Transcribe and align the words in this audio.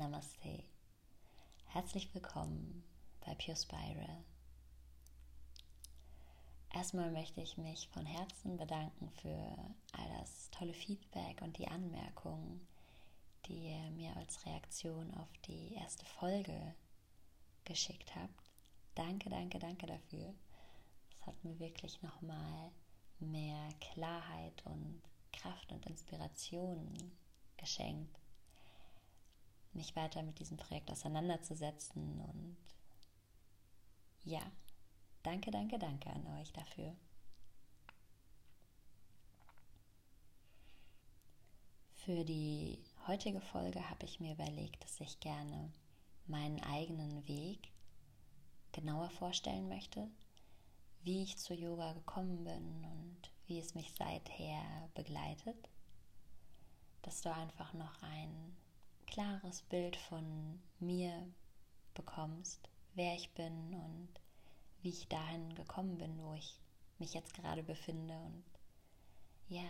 Namaste. 0.00 0.64
Herzlich 1.66 2.14
willkommen 2.14 2.82
bei 3.20 3.34
Pure 3.34 3.54
Spiral. 3.54 4.24
Erstmal 6.72 7.10
möchte 7.10 7.42
ich 7.42 7.58
mich 7.58 7.86
von 7.88 8.06
Herzen 8.06 8.56
bedanken 8.56 9.10
für 9.10 9.36
all 9.92 10.08
das 10.18 10.48
tolle 10.52 10.72
Feedback 10.72 11.42
und 11.42 11.58
die 11.58 11.68
Anmerkungen, 11.68 12.66
die 13.44 13.72
ihr 13.72 13.90
mir 13.90 14.16
als 14.16 14.46
Reaktion 14.46 15.12
auf 15.16 15.28
die 15.46 15.74
erste 15.74 16.06
Folge 16.06 16.74
geschickt 17.66 18.16
habt. 18.16 18.50
Danke, 18.94 19.28
danke, 19.28 19.58
danke 19.58 19.84
dafür. 19.84 20.32
Das 21.10 21.26
hat 21.26 21.44
mir 21.44 21.58
wirklich 21.58 22.00
nochmal 22.00 22.72
mehr 23.18 23.68
Klarheit 23.80 24.64
und 24.64 25.02
Kraft 25.30 25.70
und 25.72 25.84
Inspiration 25.84 26.96
geschenkt 27.58 28.19
mich 29.72 29.94
weiter 29.96 30.22
mit 30.22 30.38
diesem 30.38 30.56
Projekt 30.56 30.90
auseinanderzusetzen. 30.90 32.20
Und 32.20 32.56
ja, 34.24 34.42
danke, 35.22 35.50
danke, 35.50 35.78
danke 35.78 36.10
an 36.10 36.26
euch 36.38 36.52
dafür. 36.52 36.94
Für 41.96 42.24
die 42.24 42.82
heutige 43.06 43.40
Folge 43.40 43.88
habe 43.90 44.06
ich 44.06 44.20
mir 44.20 44.32
überlegt, 44.32 44.82
dass 44.82 45.00
ich 45.00 45.20
gerne 45.20 45.70
meinen 46.26 46.60
eigenen 46.62 47.26
Weg 47.28 47.70
genauer 48.72 49.10
vorstellen 49.10 49.68
möchte, 49.68 50.08
wie 51.02 51.22
ich 51.22 51.38
zu 51.38 51.54
Yoga 51.54 51.92
gekommen 51.92 52.44
bin 52.44 52.84
und 52.84 53.30
wie 53.46 53.58
es 53.58 53.74
mich 53.74 53.92
seither 53.94 54.62
begleitet, 54.94 55.68
dass 57.02 57.20
du 57.20 57.32
einfach 57.34 57.72
noch 57.74 58.02
ein 58.02 58.56
klares 59.10 59.62
Bild 59.62 59.96
von 59.96 60.60
mir 60.78 61.26
bekommst, 61.94 62.68
wer 62.94 63.14
ich 63.14 63.30
bin 63.34 63.74
und 63.74 64.08
wie 64.82 64.90
ich 64.90 65.08
dahin 65.08 65.54
gekommen 65.54 65.98
bin, 65.98 66.16
wo 66.22 66.34
ich 66.34 66.60
mich 66.98 67.12
jetzt 67.14 67.34
gerade 67.34 67.62
befinde 67.62 68.16
und 68.20 68.44
ja, 69.48 69.68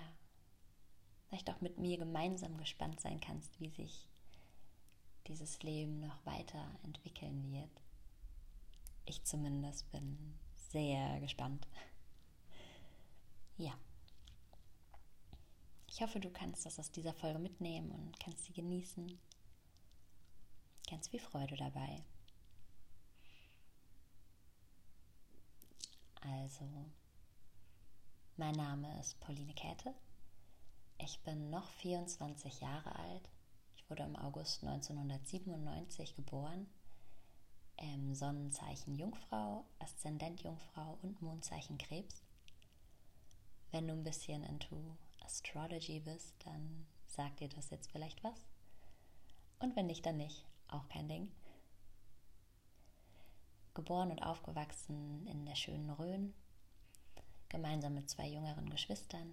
vielleicht 1.28 1.48
auch 1.50 1.60
mit 1.60 1.78
mir 1.78 1.96
gemeinsam 1.96 2.56
gespannt 2.58 3.00
sein 3.00 3.20
kannst, 3.20 3.58
wie 3.60 3.70
sich 3.70 4.06
dieses 5.26 5.62
Leben 5.62 6.00
noch 6.00 6.24
weiter 6.26 6.78
entwickeln 6.82 7.50
wird. 7.52 7.70
Ich 9.06 9.24
zumindest 9.24 9.90
bin 9.90 10.38
sehr 10.54 11.18
gespannt. 11.20 11.66
Ja. 13.56 13.72
Ich 15.86 16.02
hoffe, 16.02 16.20
du 16.20 16.30
kannst 16.30 16.66
das 16.66 16.78
aus 16.78 16.90
dieser 16.90 17.12
Folge 17.14 17.38
mitnehmen 17.38 17.90
und 17.90 18.20
kannst 18.20 18.44
sie 18.44 18.52
genießen 18.52 19.18
ganz 20.90 21.08
viel 21.08 21.20
Freude 21.20 21.56
dabei. 21.56 22.02
Also, 26.20 26.68
mein 28.36 28.54
Name 28.56 28.98
ist 28.98 29.20
Pauline 29.20 29.54
Käthe. 29.54 29.94
Ich 30.98 31.22
bin 31.22 31.48
noch 31.48 31.68
24 31.70 32.60
Jahre 32.60 32.94
alt. 32.96 33.30
Ich 33.76 33.88
wurde 33.88 34.02
im 34.02 34.16
August 34.16 34.64
1997 34.64 36.14
geboren. 36.16 36.66
Im 37.76 38.14
Sonnenzeichen 38.14 38.96
Jungfrau, 38.96 39.64
Aszendent 39.78 40.42
Jungfrau 40.42 40.98
und 41.02 41.22
Mondzeichen 41.22 41.78
Krebs. 41.78 42.22
Wenn 43.70 43.86
du 43.86 43.94
ein 43.94 44.04
bisschen 44.04 44.42
into 44.42 44.96
Astrology 45.24 46.00
bist, 46.00 46.34
dann 46.44 46.86
sagt 47.06 47.40
dir 47.40 47.48
das 47.48 47.70
jetzt 47.70 47.90
vielleicht 47.90 48.22
was. 48.24 48.44
Und 49.60 49.76
wenn 49.76 49.86
nicht, 49.86 50.04
dann 50.04 50.16
nicht 50.16 50.49
auch 50.72 50.88
kein 50.88 51.08
Ding. 51.08 51.30
Geboren 53.74 54.10
und 54.10 54.22
aufgewachsen 54.22 55.26
in 55.26 55.46
der 55.46 55.54
schönen 55.54 55.90
Rhön, 55.90 56.34
gemeinsam 57.48 57.94
mit 57.94 58.10
zwei 58.10 58.26
jüngeren 58.28 58.68
Geschwistern, 58.70 59.32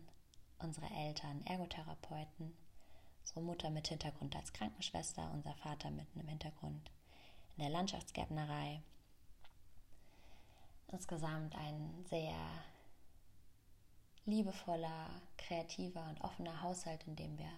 unsere 0.59 0.87
Eltern 0.89 1.45
Ergotherapeuten, 1.45 2.55
unsere 3.21 3.41
Mutter 3.41 3.69
mit 3.69 3.87
Hintergrund 3.87 4.35
als 4.35 4.53
Krankenschwester, 4.53 5.31
unser 5.33 5.53
Vater 5.55 5.89
mit 5.91 6.07
einem 6.15 6.27
Hintergrund 6.27 6.91
in 7.55 7.63
der 7.63 7.71
Landschaftsgärtnerei. 7.71 8.81
Insgesamt 10.87 11.55
ein 11.55 12.05
sehr 12.09 12.35
liebevoller, 14.25 15.09
kreativer 15.37 16.07
und 16.09 16.21
offener 16.21 16.61
Haushalt, 16.61 17.05
in 17.07 17.15
dem 17.15 17.37
wir 17.37 17.51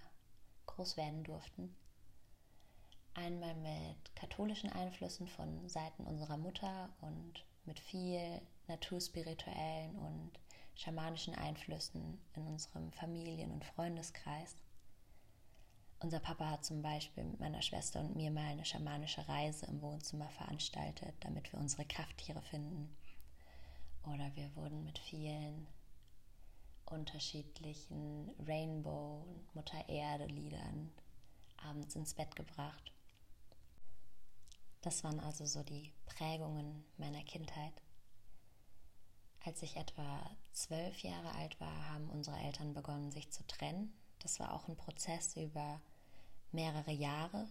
groß 0.68 0.98
werden 0.98 1.24
durften. 1.24 1.76
Einmal 3.26 3.56
mit 3.56 4.16
katholischen 4.16 4.72
Einflüssen 4.72 5.28
von 5.28 5.68
Seiten 5.68 6.06
unserer 6.06 6.38
Mutter 6.38 6.90
und 7.02 7.44
mit 7.66 7.80
viel 7.80 8.42
naturspirituellen 8.68 9.96
und 9.98 10.32
schamanischen 10.76 11.36
Einflüssen 11.36 12.22
in 12.36 12.48
unserem 12.48 12.94
Familien- 12.94 13.52
und 13.52 13.66
Freundeskreis. 13.66 14.56
Unser 16.00 16.22
Papa 16.22 16.50
hat 16.50 16.64
zum 16.64 16.82
Beispiel 16.82 17.26
mit 17.26 17.42
meiner 17.42 17.62
Schwester 17.62 18.00
und 18.00 18.16
mir 18.16 18.32
mal 18.32 18.46
eine 18.46 18.64
schamanische 18.64 19.28
Reise 19.28 19.66
im 19.66 19.82
Wohnzimmer 19.82 20.30
veranstaltet, 20.30 21.14
damit 21.20 21.52
wir 21.52 21.60
unsere 21.60 21.84
Krafttiere 21.84 22.42
finden. 22.42 22.96
Oder 24.04 24.34
wir 24.36 24.56
wurden 24.56 24.86
mit 24.86 24.98
vielen 24.98 25.68
unterschiedlichen 26.86 28.32
Rainbow- 28.48 29.26
und 29.28 29.56
Mutter 29.56 29.90
Erde-Liedern 29.90 30.90
abends 31.58 31.96
ins 31.96 32.14
Bett 32.14 32.34
gebracht. 32.38 32.94
Das 34.82 35.04
waren 35.04 35.20
also 35.20 35.46
so 35.46 35.64
die 35.64 35.92
Prägungen 36.06 36.86
meiner 36.98 37.24
Kindheit. 37.24 37.74
Als 39.44 39.62
ich 39.62 39.76
etwa 39.76 40.30
zwölf 40.52 41.02
Jahre 41.02 41.34
alt 41.36 41.60
war, 41.60 41.90
haben 41.90 42.10
unsere 42.10 42.38
Eltern 42.40 42.74
begonnen, 42.74 43.12
sich 43.12 43.30
zu 43.32 43.46
trennen. 43.48 43.94
Das 44.20 44.40
war 44.40 44.54
auch 44.54 44.68
ein 44.68 44.76
Prozess 44.76 45.36
über 45.36 45.82
mehrere 46.52 46.92
Jahre. 46.92 47.48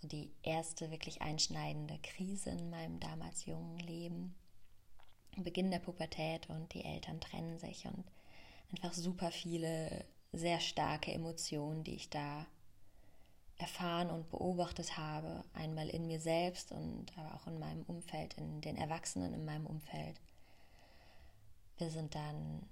So 0.00 0.08
die 0.08 0.32
erste 0.42 0.90
wirklich 0.90 1.22
einschneidende 1.22 1.98
Krise 1.98 2.50
in 2.50 2.70
meinem 2.70 3.00
damals 3.00 3.44
jungen 3.46 3.78
Leben. 3.78 4.34
Beginn 5.36 5.70
der 5.70 5.78
Pubertät 5.78 6.48
und 6.50 6.72
die 6.74 6.84
Eltern 6.84 7.20
trennen 7.20 7.58
sich 7.58 7.86
und 7.86 8.04
einfach 8.70 8.92
super 8.92 9.30
viele 9.30 10.04
sehr 10.32 10.60
starke 10.60 11.12
Emotionen, 11.12 11.84
die 11.84 11.94
ich 11.94 12.10
da 12.10 12.46
erfahren 13.60 14.10
und 14.10 14.30
beobachtet 14.30 14.96
habe, 14.96 15.44
einmal 15.54 15.88
in 15.88 16.06
mir 16.06 16.20
selbst 16.20 16.72
und 16.72 17.06
aber 17.16 17.34
auch 17.34 17.46
in 17.46 17.58
meinem 17.58 17.82
Umfeld, 17.82 18.34
in 18.34 18.60
den 18.60 18.76
Erwachsenen 18.76 19.34
in 19.34 19.44
meinem 19.44 19.66
Umfeld. 19.66 20.20
Wir 21.78 21.90
sind 21.90 22.14
dann 22.14 22.68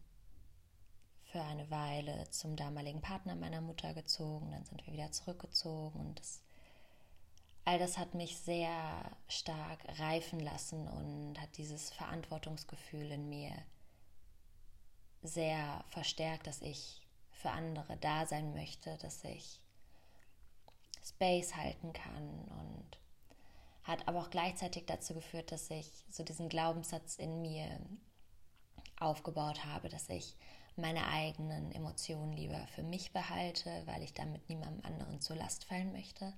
für 1.24 1.42
eine 1.42 1.70
Weile 1.70 2.28
zum 2.30 2.56
damaligen 2.56 3.00
Partner 3.00 3.36
meiner 3.36 3.60
Mutter 3.60 3.92
gezogen, 3.94 4.50
dann 4.50 4.64
sind 4.64 4.86
wir 4.86 4.92
wieder 4.94 5.12
zurückgezogen 5.12 6.00
und 6.00 6.18
das, 6.18 6.40
all 7.64 7.78
das 7.78 7.98
hat 7.98 8.14
mich 8.14 8.38
sehr 8.38 9.16
stark 9.28 9.78
reifen 9.98 10.40
lassen 10.40 10.88
und 10.88 11.40
hat 11.40 11.56
dieses 11.58 11.90
Verantwortungsgefühl 11.90 13.10
in 13.10 13.28
mir 13.28 13.52
sehr 15.22 15.84
verstärkt, 15.88 16.46
dass 16.46 16.62
ich 16.62 17.06
für 17.32 17.50
andere 17.50 17.96
da 17.98 18.26
sein 18.26 18.54
möchte, 18.54 18.96
dass 18.98 19.22
ich 19.24 19.60
Space 21.08 21.54
halten 21.56 21.92
kann 21.92 22.28
und 22.60 22.98
hat 23.84 24.06
aber 24.06 24.20
auch 24.20 24.30
gleichzeitig 24.30 24.84
dazu 24.86 25.14
geführt, 25.14 25.50
dass 25.52 25.70
ich 25.70 25.90
so 26.10 26.22
diesen 26.22 26.48
Glaubenssatz 26.48 27.16
in 27.16 27.40
mir 27.40 27.80
aufgebaut 29.00 29.64
habe, 29.64 29.88
dass 29.88 30.08
ich 30.08 30.36
meine 30.76 31.08
eigenen 31.08 31.72
Emotionen 31.72 32.32
lieber 32.32 32.66
für 32.68 32.82
mich 32.82 33.12
behalte, 33.12 33.82
weil 33.86 34.02
ich 34.02 34.14
damit 34.14 34.48
niemandem 34.48 34.84
anderen 34.84 35.20
zur 35.20 35.36
Last 35.36 35.64
fallen 35.64 35.92
möchte. 35.92 36.32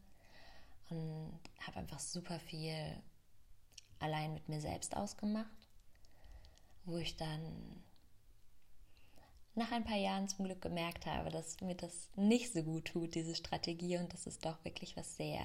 Und 0.88 1.38
habe 1.66 1.78
einfach 1.78 2.00
super 2.00 2.38
viel 2.40 2.74
allein 3.98 4.32
mit 4.34 4.48
mir 4.48 4.60
selbst 4.60 4.96
ausgemacht, 4.96 5.68
wo 6.84 6.96
ich 6.96 7.16
dann 7.16 7.82
nach 9.54 9.72
ein 9.72 9.84
paar 9.84 9.96
Jahren 9.96 10.28
zum 10.28 10.44
Glück 10.44 10.62
gemerkt 10.62 11.06
habe, 11.06 11.30
dass 11.30 11.60
mir 11.60 11.74
das 11.74 12.08
nicht 12.16 12.52
so 12.52 12.62
gut 12.62 12.86
tut, 12.86 13.14
diese 13.14 13.34
Strategie, 13.34 13.98
und 13.98 14.12
dass 14.12 14.26
es 14.26 14.38
doch 14.38 14.64
wirklich 14.64 14.96
was 14.96 15.16
sehr, 15.16 15.42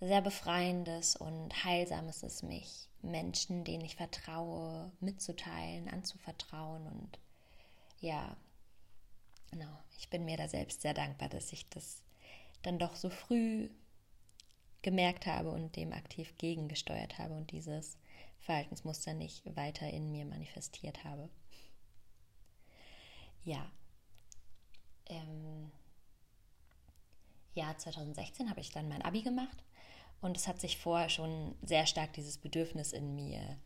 sehr 0.00 0.22
Befreiendes 0.22 1.16
und 1.16 1.64
Heilsames 1.64 2.22
ist, 2.22 2.42
mich 2.42 2.88
Menschen, 3.02 3.64
denen 3.64 3.84
ich 3.84 3.96
vertraue, 3.96 4.92
mitzuteilen, 5.00 5.88
anzuvertrauen. 5.88 6.86
Und 6.86 7.18
ja, 8.00 8.36
genau, 9.50 9.78
ich 9.98 10.08
bin 10.08 10.24
mir 10.24 10.36
da 10.36 10.48
selbst 10.48 10.82
sehr 10.82 10.94
dankbar, 10.94 11.28
dass 11.28 11.52
ich 11.52 11.68
das 11.68 12.02
dann 12.62 12.78
doch 12.78 12.94
so 12.94 13.10
früh 13.10 13.70
gemerkt 14.82 15.26
habe 15.26 15.50
und 15.50 15.76
dem 15.76 15.92
aktiv 15.92 16.34
gegengesteuert 16.38 17.18
habe 17.18 17.34
und 17.34 17.50
dieses 17.50 17.98
Verhaltensmuster 18.38 19.12
nicht 19.12 19.44
weiter 19.56 19.90
in 19.90 20.10
mir 20.10 20.24
manifestiert 20.24 21.04
habe 21.04 21.28
ja, 23.44 23.70
ähm, 25.06 25.70
Jahr 27.54 27.76
2016 27.76 28.48
habe 28.48 28.60
ich 28.60 28.70
dann 28.70 28.88
mein 28.88 29.02
Abi 29.02 29.22
gemacht 29.22 29.64
und 30.20 30.36
es 30.36 30.46
hat 30.46 30.60
sich 30.60 30.78
vorher 30.78 31.08
schon 31.08 31.56
sehr 31.62 31.86
stark 31.86 32.12
dieses 32.12 32.38
Bedürfnis 32.38 32.92
in 32.92 33.14
mir 33.14 33.58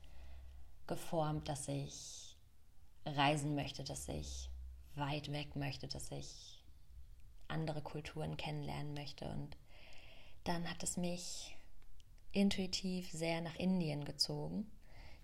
geformt, 0.86 1.48
dass 1.48 1.68
ich 1.68 2.36
reisen 3.04 3.54
möchte, 3.54 3.84
dass 3.84 4.08
ich 4.08 4.50
weit 4.94 5.30
weg 5.32 5.56
möchte, 5.56 5.88
dass 5.88 6.10
ich 6.10 6.62
andere 7.48 7.82
Kulturen 7.82 8.36
kennenlernen 8.36 8.94
möchte. 8.94 9.28
Und 9.28 9.56
dann 10.44 10.68
hat 10.68 10.82
es 10.82 10.96
mich 10.96 11.56
intuitiv 12.32 13.10
sehr 13.10 13.40
nach 13.40 13.56
Indien 13.56 14.04
gezogen. 14.04 14.70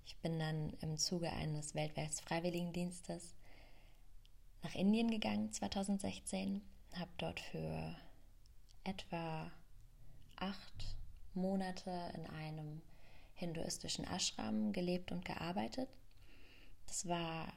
Ich 0.04 0.16
bin 0.18 0.38
dann 0.38 0.70
im 0.80 0.96
Zuge 0.96 1.30
eines 1.30 1.74
weltweits 1.74 2.20
Freiwilligendienstes 2.20 3.34
nach 4.62 4.74
Indien 4.74 5.10
gegangen 5.10 5.52
2016, 5.52 6.62
habe 6.94 7.10
dort 7.18 7.40
für 7.40 7.96
etwa 8.84 9.50
acht 10.36 10.96
Monate 11.34 11.90
in 12.14 12.26
einem 12.26 12.82
hinduistischen 13.34 14.04
Ashram 14.04 14.72
gelebt 14.72 15.12
und 15.12 15.24
gearbeitet. 15.24 15.88
Das 16.86 17.06
war 17.08 17.52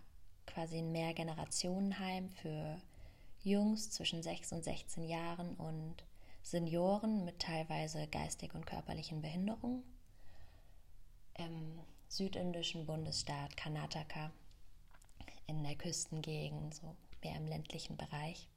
quasi 0.45 0.77
ein 0.77 0.91
Mehrgenerationenheim 0.91 2.29
für 2.29 2.79
Jungs 3.41 3.91
zwischen 3.91 4.23
6 4.23 4.53
und 4.53 4.63
16 4.63 5.05
Jahren 5.05 5.55
und 5.55 6.03
Senioren 6.43 7.25
mit 7.25 7.39
teilweise 7.39 8.07
geistig 8.07 8.53
und 8.53 8.65
körperlichen 8.65 9.21
Behinderungen 9.21 9.83
im 11.35 11.79
südindischen 12.07 12.85
Bundesstaat 12.85 13.57
Karnataka 13.57 14.31
in 15.47 15.63
der 15.63 15.75
Küstengegend, 15.75 16.75
so 16.75 16.95
mehr 17.23 17.35
im 17.35 17.47
ländlichen 17.47 17.97
Bereich. 17.97 18.47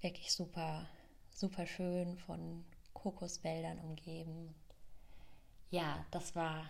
Wirklich 0.00 0.32
super, 0.32 0.86
super 1.30 1.66
schön 1.66 2.18
von 2.18 2.64
Kokoswäldern 2.92 3.78
umgeben. 3.78 4.54
Ja, 5.70 6.04
das 6.10 6.34
war 6.34 6.68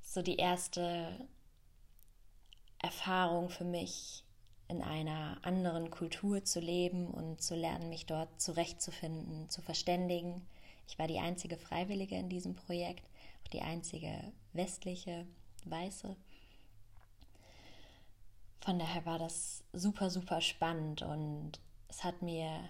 so 0.00 0.22
die 0.22 0.36
erste 0.36 1.26
Erfahrung 2.78 3.48
für 3.48 3.64
mich, 3.64 4.24
in 4.68 4.82
einer 4.82 5.38
anderen 5.42 5.90
Kultur 5.90 6.44
zu 6.44 6.58
leben 6.58 7.08
und 7.08 7.42
zu 7.42 7.54
lernen, 7.54 7.90
mich 7.90 8.06
dort 8.06 8.40
zurechtzufinden, 8.40 9.50
zu 9.50 9.60
verständigen. 9.60 10.46
Ich 10.88 10.98
war 10.98 11.06
die 11.06 11.18
einzige 11.18 11.58
Freiwillige 11.58 12.16
in 12.16 12.28
diesem 12.28 12.54
Projekt, 12.54 13.04
auch 13.44 13.48
die 13.48 13.60
einzige 13.60 14.32
westliche, 14.52 15.26
weiße. 15.64 16.16
Von 18.64 18.78
daher 18.78 19.04
war 19.04 19.18
das 19.18 19.64
super, 19.72 20.08
super 20.08 20.40
spannend 20.40 21.02
und 21.02 21.58
es 21.88 22.04
hat 22.04 22.22
mir 22.22 22.60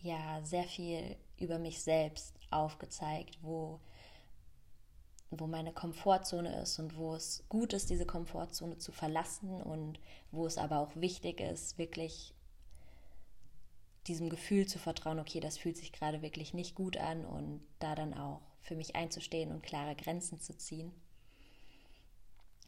ja 0.00 0.40
sehr 0.44 0.62
viel 0.62 1.16
über 1.38 1.58
mich 1.58 1.82
selbst 1.82 2.36
aufgezeigt, 2.52 3.38
wo, 3.42 3.80
wo 5.30 5.48
meine 5.48 5.72
Komfortzone 5.72 6.62
ist 6.62 6.78
und 6.78 6.96
wo 6.96 7.14
es 7.16 7.44
gut 7.48 7.72
ist, 7.72 7.90
diese 7.90 8.06
Komfortzone 8.06 8.78
zu 8.78 8.92
verlassen 8.92 9.60
und 9.60 9.98
wo 10.30 10.46
es 10.46 10.56
aber 10.56 10.78
auch 10.78 10.94
wichtig 10.94 11.40
ist, 11.40 11.78
wirklich 11.78 12.32
diesem 14.06 14.30
Gefühl 14.30 14.66
zu 14.66 14.78
vertrauen, 14.78 15.18
okay, 15.18 15.40
das 15.40 15.58
fühlt 15.58 15.76
sich 15.76 15.92
gerade 15.92 16.22
wirklich 16.22 16.54
nicht 16.54 16.76
gut 16.76 16.96
an 16.96 17.24
und 17.24 17.60
da 17.80 17.96
dann 17.96 18.14
auch 18.14 18.40
für 18.60 18.76
mich 18.76 18.94
einzustehen 18.94 19.50
und 19.50 19.64
klare 19.64 19.96
Grenzen 19.96 20.38
zu 20.38 20.56
ziehen. 20.56 20.92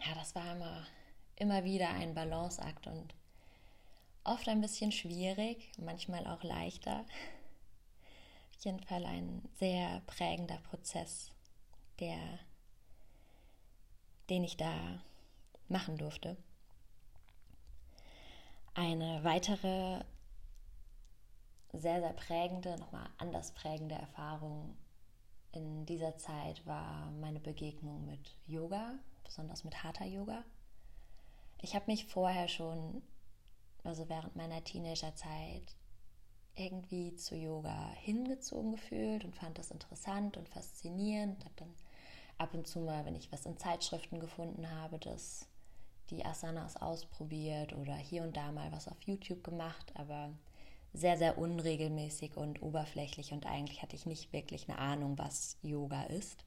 Ja, 0.04 0.14
das 0.14 0.34
war 0.34 0.56
immer, 0.56 0.84
immer 1.38 1.64
wieder 1.64 1.90
ein 1.90 2.14
Balanceakt 2.14 2.86
und 2.86 3.14
oft 4.24 4.48
ein 4.48 4.60
bisschen 4.60 4.92
schwierig, 4.92 5.70
manchmal 5.78 6.26
auch 6.26 6.42
leichter. 6.42 7.04
Auf 8.56 8.64
jeden 8.64 8.80
Fall 8.80 9.04
ein 9.04 9.48
sehr 9.54 10.00
prägender 10.06 10.58
Prozess, 10.58 11.30
der, 12.00 12.18
den 14.28 14.44
ich 14.44 14.56
da 14.56 15.02
machen 15.68 15.96
durfte. 15.96 16.36
Eine 18.74 19.22
weitere 19.24 20.04
sehr, 21.72 22.00
sehr 22.00 22.12
prägende, 22.14 22.76
nochmal 22.78 23.08
anders 23.18 23.52
prägende 23.52 23.94
Erfahrung 23.94 24.76
in 25.52 25.86
dieser 25.86 26.16
Zeit 26.18 26.64
war 26.66 27.10
meine 27.12 27.40
Begegnung 27.40 28.04
mit 28.04 28.36
Yoga, 28.46 28.94
besonders 29.24 29.64
mit 29.64 29.82
Hatha 29.82 30.04
Yoga. 30.04 30.44
Ich 31.60 31.74
habe 31.74 31.86
mich 31.88 32.06
vorher 32.06 32.48
schon, 32.48 33.02
also 33.84 34.08
während 34.08 34.36
meiner 34.36 34.62
Teenagerzeit, 34.62 35.76
irgendwie 36.54 37.14
zu 37.14 37.36
Yoga 37.36 37.92
hingezogen 38.00 38.72
gefühlt 38.72 39.24
und 39.24 39.36
fand 39.36 39.58
das 39.58 39.70
interessant 39.70 40.36
und 40.36 40.48
faszinierend. 40.48 41.44
Habe 41.44 41.54
dann 41.56 41.74
ab 42.36 42.54
und 42.54 42.66
zu 42.66 42.80
mal, 42.80 43.04
wenn 43.04 43.14
ich 43.14 43.30
was 43.32 43.46
in 43.46 43.56
Zeitschriften 43.56 44.20
gefunden 44.20 44.70
habe, 44.70 44.98
das 44.98 45.48
die 46.10 46.24
Asanas 46.24 46.76
ausprobiert 46.76 47.74
oder 47.74 47.94
hier 47.94 48.22
und 48.22 48.36
da 48.36 48.50
mal 48.50 48.72
was 48.72 48.88
auf 48.88 49.00
YouTube 49.02 49.44
gemacht, 49.44 49.92
aber 49.94 50.32
sehr, 50.94 51.18
sehr 51.18 51.36
unregelmäßig 51.38 52.36
und 52.36 52.62
oberflächlich 52.62 53.32
und 53.32 53.46
eigentlich 53.46 53.82
hatte 53.82 53.94
ich 53.94 54.06
nicht 54.06 54.32
wirklich 54.32 54.68
eine 54.68 54.78
Ahnung, 54.78 55.18
was 55.18 55.58
Yoga 55.62 56.04
ist. 56.04 56.44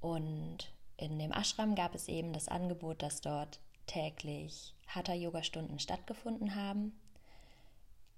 Und 0.00 0.72
in 1.00 1.18
dem 1.18 1.32
Ashram 1.32 1.74
gab 1.74 1.94
es 1.94 2.08
eben 2.08 2.32
das 2.32 2.48
Angebot, 2.48 3.02
dass 3.02 3.22
dort 3.22 3.60
täglich 3.86 4.74
Hatha-Yoga-Stunden 4.86 5.78
stattgefunden 5.78 6.54
haben. 6.54 6.92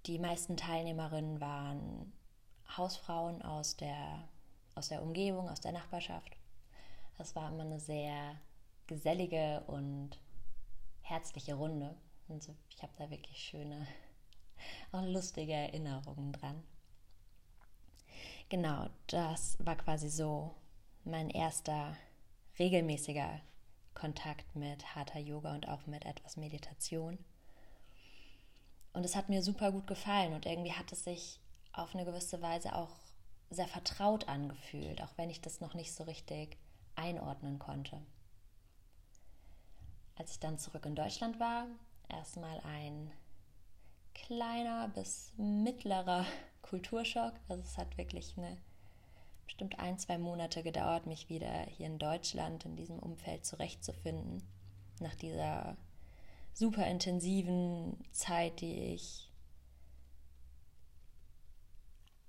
Die 0.06 0.18
meisten 0.18 0.56
Teilnehmerinnen 0.56 1.40
waren 1.40 2.12
Hausfrauen 2.76 3.40
aus 3.42 3.76
der, 3.76 4.28
aus 4.74 4.88
der 4.88 5.02
Umgebung, 5.02 5.48
aus 5.48 5.60
der 5.60 5.72
Nachbarschaft. 5.72 6.36
Das 7.18 7.36
war 7.36 7.50
immer 7.50 7.62
eine 7.62 7.78
sehr 7.78 8.36
gesellige 8.88 9.62
und 9.68 10.18
herzliche 11.02 11.54
Runde. 11.54 11.94
Und 12.26 12.42
so, 12.42 12.54
ich 12.68 12.82
habe 12.82 12.92
da 12.98 13.10
wirklich 13.10 13.38
schöne, 13.38 13.86
auch 14.92 15.02
lustige 15.02 15.52
Erinnerungen 15.52 16.32
dran. 16.32 16.64
Genau, 18.48 18.88
das 19.06 19.56
war 19.64 19.76
quasi 19.76 20.08
so 20.10 20.54
mein 21.04 21.30
erster 21.30 21.96
regelmäßiger 22.58 23.40
Kontakt 23.94 24.56
mit 24.56 24.94
Hatha 24.94 25.18
Yoga 25.18 25.54
und 25.54 25.68
auch 25.68 25.86
mit 25.86 26.04
etwas 26.04 26.36
Meditation. 26.36 27.18
Und 28.92 29.04
es 29.04 29.16
hat 29.16 29.28
mir 29.28 29.42
super 29.42 29.72
gut 29.72 29.86
gefallen 29.86 30.34
und 30.34 30.46
irgendwie 30.46 30.72
hat 30.72 30.92
es 30.92 31.04
sich 31.04 31.40
auf 31.72 31.94
eine 31.94 32.04
gewisse 32.04 32.42
Weise 32.42 32.74
auch 32.74 32.94
sehr 33.50 33.68
vertraut 33.68 34.28
angefühlt, 34.28 35.02
auch 35.02 35.16
wenn 35.16 35.30
ich 35.30 35.40
das 35.40 35.60
noch 35.60 35.74
nicht 35.74 35.94
so 35.94 36.04
richtig 36.04 36.58
einordnen 36.94 37.58
konnte. 37.58 38.00
Als 40.16 40.32
ich 40.32 40.40
dann 40.40 40.58
zurück 40.58 40.84
in 40.86 40.94
Deutschland 40.94 41.40
war, 41.40 41.66
erstmal 42.08 42.60
ein 42.60 43.10
kleiner 44.14 44.88
bis 44.88 45.32
mittlerer 45.36 46.26
Kulturschock. 46.62 47.32
Also 47.48 47.62
es 47.62 47.78
hat 47.78 47.96
wirklich 47.96 48.36
eine 48.36 48.58
bestimmt 49.44 49.78
ein, 49.78 49.98
zwei 49.98 50.18
Monate 50.18 50.62
gedauert, 50.62 51.06
mich 51.06 51.28
wieder 51.28 51.62
hier 51.64 51.86
in 51.86 51.98
Deutschland 51.98 52.64
in 52.64 52.76
diesem 52.76 52.98
Umfeld 52.98 53.44
zurechtzufinden. 53.44 54.42
Nach 55.00 55.14
dieser 55.14 55.76
super 56.54 56.86
intensiven 56.86 57.98
Zeit, 58.12 58.60
die 58.60 58.94
ich 58.94 59.30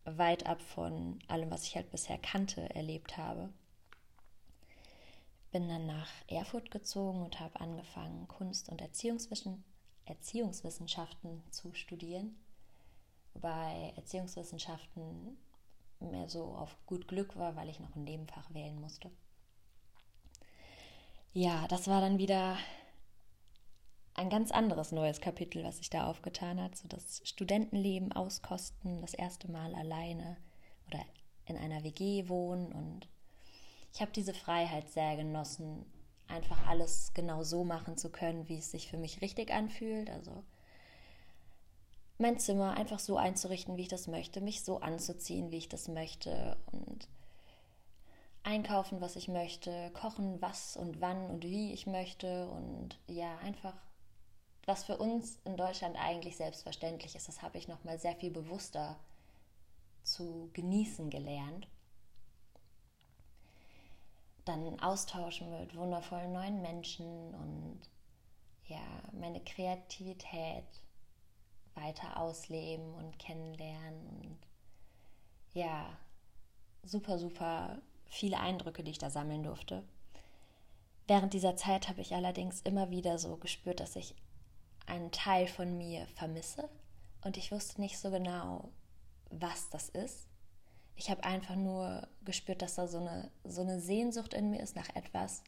weit 0.06 0.46
ab 0.46 0.62
von 0.62 1.20
allem, 1.28 1.50
was 1.52 1.66
ich 1.66 1.76
halt 1.76 1.92
bisher 1.92 2.18
kannte, 2.18 2.74
erlebt 2.76 3.18
habe. 3.18 3.50
Bin 5.52 5.70
dann 5.70 5.86
nach 5.86 6.10
Erfurt 6.28 6.72
gezogen 6.72 7.24
und 7.24 7.40
habe 7.40 7.60
angefangen, 7.60 8.28
Kunst- 8.28 8.70
und 8.70 8.82
Erziehungswissen, 8.82 9.64
Erziehungswissenschaften 10.06 11.44
zu 11.52 11.74
studieren. 11.74 12.36
Wobei 13.34 13.94
Erziehungswissenschaften 13.96 15.38
mehr 16.12 16.30
so 16.30 16.46
auf 16.46 16.76
gut 16.86 17.08
Glück 17.08 17.36
war, 17.36 17.56
weil 17.56 17.70
ich 17.70 17.80
noch 17.80 17.96
ein 17.96 18.04
Nebenfach 18.04 18.54
wählen 18.54 18.80
musste. 18.80 19.12
Ja, 21.34 21.68
das 21.68 21.88
war 21.88 22.02
dann 22.02 22.20
wieder 22.20 22.58
ein 24.16 24.30
ganz 24.30 24.52
anderes 24.52 24.92
neues 24.92 25.20
Kapitel, 25.20 25.64
was 25.64 25.78
sich 25.78 25.90
da 25.90 26.08
aufgetan 26.08 26.62
hat. 26.62 26.78
So 26.78 26.88
das 26.88 27.22
Studentenleben 27.24 28.12
auskosten, 28.12 29.02
das 29.02 29.14
erste 29.14 29.52
Mal 29.52 29.74
alleine 29.74 30.38
oder 30.88 31.04
in 31.46 31.58
einer 31.58 31.84
WG 31.84 32.30
wohnen. 32.30 32.72
Und 32.72 33.08
ich 33.94 34.02
habe 34.02 34.12
diese 34.12 34.34
Freiheit 34.34 34.90
sehr 34.90 35.16
genossen, 35.16 35.86
einfach 36.28 36.68
alles 36.68 37.14
genau 37.14 37.44
so 37.44 37.64
machen 37.64 37.98
zu 37.98 38.12
können, 38.12 38.48
wie 38.48 38.58
es 38.58 38.72
sich 38.72 38.88
für 38.88 38.98
mich 38.98 39.22
richtig 39.22 39.52
anfühlt. 39.52 40.10
Also 40.10 40.44
mein 42.24 42.40
Zimmer 42.40 42.72
einfach 42.78 43.00
so 43.00 43.18
einzurichten, 43.18 43.76
wie 43.76 43.82
ich 43.82 43.90
das 43.90 44.08
möchte, 44.08 44.40
mich 44.40 44.64
so 44.64 44.80
anzuziehen, 44.80 45.52
wie 45.52 45.58
ich 45.58 45.68
das 45.68 45.90
möchte 45.90 46.58
und 46.72 47.10
einkaufen, 48.44 49.02
was 49.02 49.18
ich 49.18 49.28
möchte, 49.28 49.92
kochen, 49.92 50.42
was 50.42 50.78
und 50.78 51.02
wann 51.02 51.30
und 51.30 51.44
wie 51.44 51.74
ich 51.74 51.86
möchte 51.86 52.48
und 52.48 52.98
ja, 53.08 53.38
einfach 53.40 53.76
was 54.66 54.86
für 54.86 54.98
uns 54.98 55.38
in 55.44 55.58
Deutschland 55.58 55.98
eigentlich 56.00 56.38
selbstverständlich 56.38 57.16
ist, 57.16 57.28
das 57.28 57.42
habe 57.42 57.58
ich 57.58 57.68
noch 57.68 57.84
mal 57.84 58.00
sehr 58.00 58.16
viel 58.16 58.32
bewusster 58.32 58.98
zu 60.04 60.50
genießen 60.54 61.10
gelernt. 61.10 61.68
Dann 64.46 64.80
austauschen 64.80 65.50
mit 65.60 65.76
wundervollen 65.76 66.32
neuen 66.32 66.62
Menschen 66.62 67.34
und 67.36 67.82
ja, 68.68 68.80
meine 69.12 69.42
Kreativität 69.42 70.64
weiter 71.76 72.20
ausleben 72.20 72.94
und 72.94 73.18
kennenlernen 73.20 74.08
und 74.08 74.38
ja, 75.54 75.98
super, 76.84 77.18
super 77.18 77.82
viele 78.06 78.40
Eindrücke, 78.40 78.84
die 78.84 78.92
ich 78.92 78.98
da 78.98 79.10
sammeln 79.10 79.44
durfte. 79.44 79.84
Während 81.08 81.34
dieser 81.34 81.56
Zeit 81.56 81.90
habe 81.90 82.02
ich 82.02 82.16
allerdings 82.16 82.62
immer 82.62 82.90
wieder 82.90 83.18
so 83.18 83.38
gespürt, 83.38 83.80
dass 83.80 83.96
ich 83.96 84.16
einen 84.86 85.12
Teil 85.12 85.48
von 85.48 85.78
mir 85.78 86.08
vermisse 86.16 86.70
und 87.24 87.38
ich 87.38 87.52
wusste 87.52 87.82
nicht 87.82 87.98
so 87.98 88.12
genau, 88.12 88.70
was 89.30 89.70
das 89.70 89.90
ist. 89.90 90.28
Ich 90.96 91.10
habe 91.10 91.24
einfach 91.24 91.56
nur 91.56 92.08
gespürt, 92.24 92.62
dass 92.62 92.76
da 92.76 92.88
so 92.88 93.00
eine, 93.00 93.32
so 93.44 93.62
eine 93.62 93.80
Sehnsucht 93.80 94.34
in 94.34 94.52
mir 94.52 94.62
ist 94.62 94.76
nach 94.76 94.90
etwas, 94.96 95.44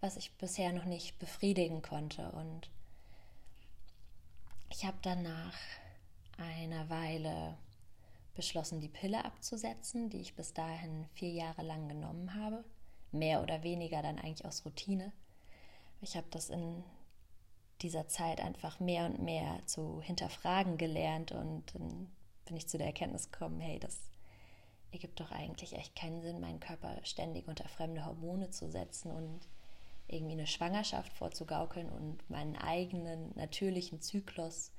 was 0.00 0.16
ich 0.16 0.36
bisher 0.36 0.72
noch 0.72 0.84
nicht 0.84 1.18
befriedigen 1.18 1.82
konnte. 1.82 2.30
Und 2.32 2.70
ich 4.70 4.84
habe 4.84 4.98
dann 5.02 5.22
nach 5.22 5.54
einer 6.36 6.88
Weile 6.88 7.56
beschlossen, 8.34 8.80
die 8.80 8.88
Pille 8.88 9.24
abzusetzen, 9.24 10.10
die 10.10 10.20
ich 10.20 10.36
bis 10.36 10.52
dahin 10.54 11.06
vier 11.14 11.30
Jahre 11.30 11.62
lang 11.62 11.88
genommen 11.88 12.34
habe. 12.34 12.64
Mehr 13.10 13.42
oder 13.42 13.62
weniger 13.62 14.02
dann 14.02 14.18
eigentlich 14.18 14.44
aus 14.44 14.64
Routine. 14.64 15.12
Ich 16.00 16.16
habe 16.16 16.26
das 16.30 16.50
in 16.50 16.84
dieser 17.82 18.06
Zeit 18.08 18.40
einfach 18.40 18.80
mehr 18.80 19.06
und 19.06 19.20
mehr 19.20 19.60
zu 19.66 20.00
hinterfragen 20.02 20.78
gelernt 20.78 21.32
und 21.32 21.74
dann 21.74 22.10
bin 22.44 22.56
ich 22.56 22.68
zu 22.68 22.78
der 22.78 22.88
Erkenntnis 22.88 23.30
gekommen, 23.30 23.60
hey, 23.60 23.78
das 23.78 23.98
ergibt 24.92 25.20
doch 25.20 25.30
eigentlich 25.30 25.74
echt 25.74 25.94
keinen 25.96 26.22
Sinn, 26.22 26.40
meinen 26.40 26.60
Körper 26.60 26.98
ständig 27.04 27.46
unter 27.48 27.68
fremde 27.68 28.04
Hormone 28.04 28.50
zu 28.50 28.70
setzen 28.70 29.10
und 29.10 29.40
irgendwie 30.08 30.32
eine 30.32 30.46
Schwangerschaft 30.46 31.12
vorzugaukeln 31.12 31.88
und 31.90 32.28
meinen 32.30 32.56
eigenen 32.56 33.32
natürlichen 33.36 34.00
Zyklus 34.00 34.72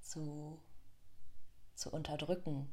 zu, 0.00 0.58
zu 1.74 1.90
unterdrücken. 1.90 2.68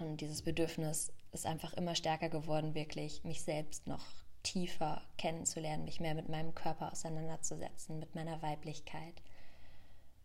Und 0.00 0.20
dieses 0.20 0.42
Bedürfnis 0.42 1.12
ist 1.32 1.46
einfach 1.46 1.72
immer 1.74 1.94
stärker 1.94 2.28
geworden, 2.28 2.74
wirklich 2.74 3.24
mich 3.24 3.42
selbst 3.42 3.86
noch 3.86 4.04
tiefer 4.42 5.02
kennenzulernen, 5.16 5.84
mich 5.84 6.00
mehr 6.00 6.14
mit 6.14 6.28
meinem 6.28 6.54
Körper 6.54 6.92
auseinanderzusetzen, 6.92 7.98
mit 7.98 8.14
meiner 8.14 8.40
Weiblichkeit, 8.42 9.22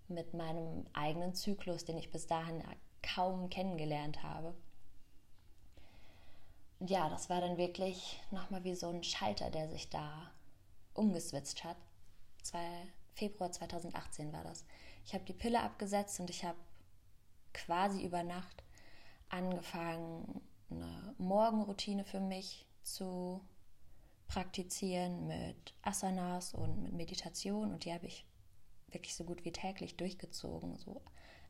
mit 0.07 0.33
meinem 0.33 0.85
eigenen 0.93 1.33
Zyklus, 1.33 1.85
den 1.85 1.97
ich 1.97 2.11
bis 2.11 2.27
dahin 2.27 2.63
kaum 3.01 3.49
kennengelernt 3.49 4.23
habe. 4.23 4.53
Und 6.79 6.89
ja, 6.89 7.09
das 7.09 7.29
war 7.29 7.41
dann 7.41 7.57
wirklich 7.57 8.21
nochmal 8.31 8.63
wie 8.63 8.75
so 8.75 8.89
ein 8.89 9.03
Schalter, 9.03 9.49
der 9.49 9.69
sich 9.69 9.89
da 9.89 10.31
umgeswitcht 11.03 11.63
hat. 11.63 11.77
Zwei, 12.41 12.67
Februar 13.13 13.51
2018 13.51 14.33
war 14.33 14.43
das. 14.43 14.65
Ich 15.05 15.13
habe 15.13 15.23
die 15.25 15.33
Pille 15.33 15.61
abgesetzt 15.61 16.19
und 16.19 16.29
ich 16.29 16.43
habe 16.43 16.57
quasi 17.53 18.03
über 18.03 18.23
Nacht 18.23 18.63
angefangen, 19.29 20.41
eine 20.69 21.13
Morgenroutine 21.17 22.03
für 22.03 22.19
mich 22.19 22.65
zu 22.83 23.41
praktizieren 24.27 25.27
mit 25.27 25.73
Asanas 25.81 26.53
und 26.53 26.81
mit 26.81 26.93
Meditation 26.93 27.71
und 27.71 27.85
die 27.85 27.93
habe 27.93 28.07
ich 28.07 28.25
wirklich 28.87 29.15
so 29.15 29.23
gut 29.23 29.45
wie 29.45 29.51
täglich 29.51 29.97
durchgezogen, 29.97 30.77
so 30.77 31.01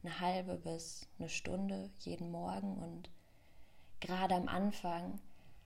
eine 0.03 0.19
halbe 0.19 0.57
bis 0.57 1.07
eine 1.17 1.29
Stunde 1.29 1.91
jeden 1.99 2.31
Morgen 2.31 2.77
und 2.77 3.09
gerade 3.99 4.35
am 4.35 4.47
Anfang 4.47 5.21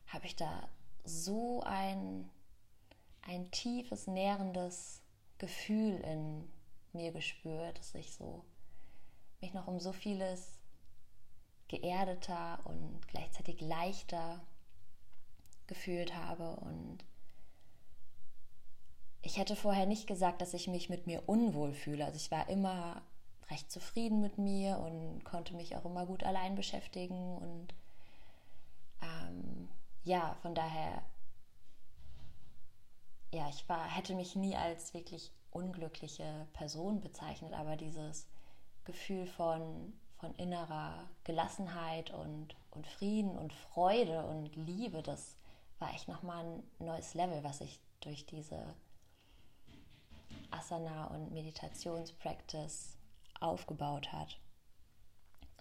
habe 0.08 0.26
ich 0.26 0.36
da 0.36 0.70
so 1.04 1.62
ein, 1.64 2.30
ein 3.28 3.52
tiefes, 3.52 4.08
nährendes 4.08 5.02
Gefühl 5.38 6.00
in 6.00 6.50
mir 6.94 7.12
gespürt, 7.12 7.78
dass 7.78 7.94
ich 7.96 8.14
so 8.14 8.44
mich 9.42 9.54
noch 9.54 9.68
um 9.68 9.80
so 9.80 9.92
vieles 9.94 10.58
geerdeter 11.68 12.60
und 12.64 13.08
gleichzeitig 13.08 13.62
leichter 13.62 14.42
gefühlt 15.68 16.16
habe. 16.16 16.56
Und 16.56 17.00
ich 19.22 19.38
hätte 19.38 19.56
vorher 19.56 19.86
nicht 19.86 20.08
gesagt, 20.08 20.42
dass 20.42 20.54
ich 20.54 20.68
mich 20.68 20.90
mit 20.90 21.06
mir 21.06 21.28
unwohl 21.28 21.74
fühle. 21.74 22.06
Also 22.06 22.18
ich 22.18 22.32
war 22.32 22.50
immer 22.50 23.02
recht 23.50 23.72
zufrieden 23.72 24.22
mit 24.22 24.38
mir 24.38 24.80
und 24.80 25.24
konnte 25.24 25.56
mich 25.56 25.76
auch 25.76 25.86
immer 25.86 26.06
gut 26.06 26.24
allein 26.24 26.56
beschäftigen. 26.56 27.38
Und 27.38 27.74
ähm, 29.02 29.70
ja, 30.04 30.36
von 30.42 30.56
daher, 30.56 31.04
ja, 33.38 33.48
ich 33.50 33.68
war, 33.70 33.86
hätte 33.88 34.16
mich 34.16 34.36
nie 34.36 34.56
als 34.56 34.94
wirklich 34.94 35.32
unglückliche 35.52 36.48
Person 36.54 37.00
bezeichnet, 37.00 37.54
aber 37.54 37.76
dieses 37.76 38.28
Gefühl 38.84 39.26
von 39.26 39.94
von 40.18 40.34
innerer 40.36 41.08
Gelassenheit 41.24 42.12
und, 42.12 42.56
und 42.72 42.88
Frieden 42.88 43.38
und 43.38 43.54
Freude 43.54 44.26
und 44.26 44.56
Liebe, 44.56 45.04
das 45.04 45.38
war 45.80 45.94
echt 45.94 46.08
nochmal 46.08 46.44
ein 46.44 46.64
neues 46.80 47.14
Level, 47.14 47.44
was 47.44 47.62
ich 47.62 47.80
durch 48.00 48.26
diese 48.26 48.76
Asana- 50.50 51.08
und 51.14 51.32
Meditationspractice 51.32 52.98
aufgebaut 53.40 54.12
hat. 54.12 54.40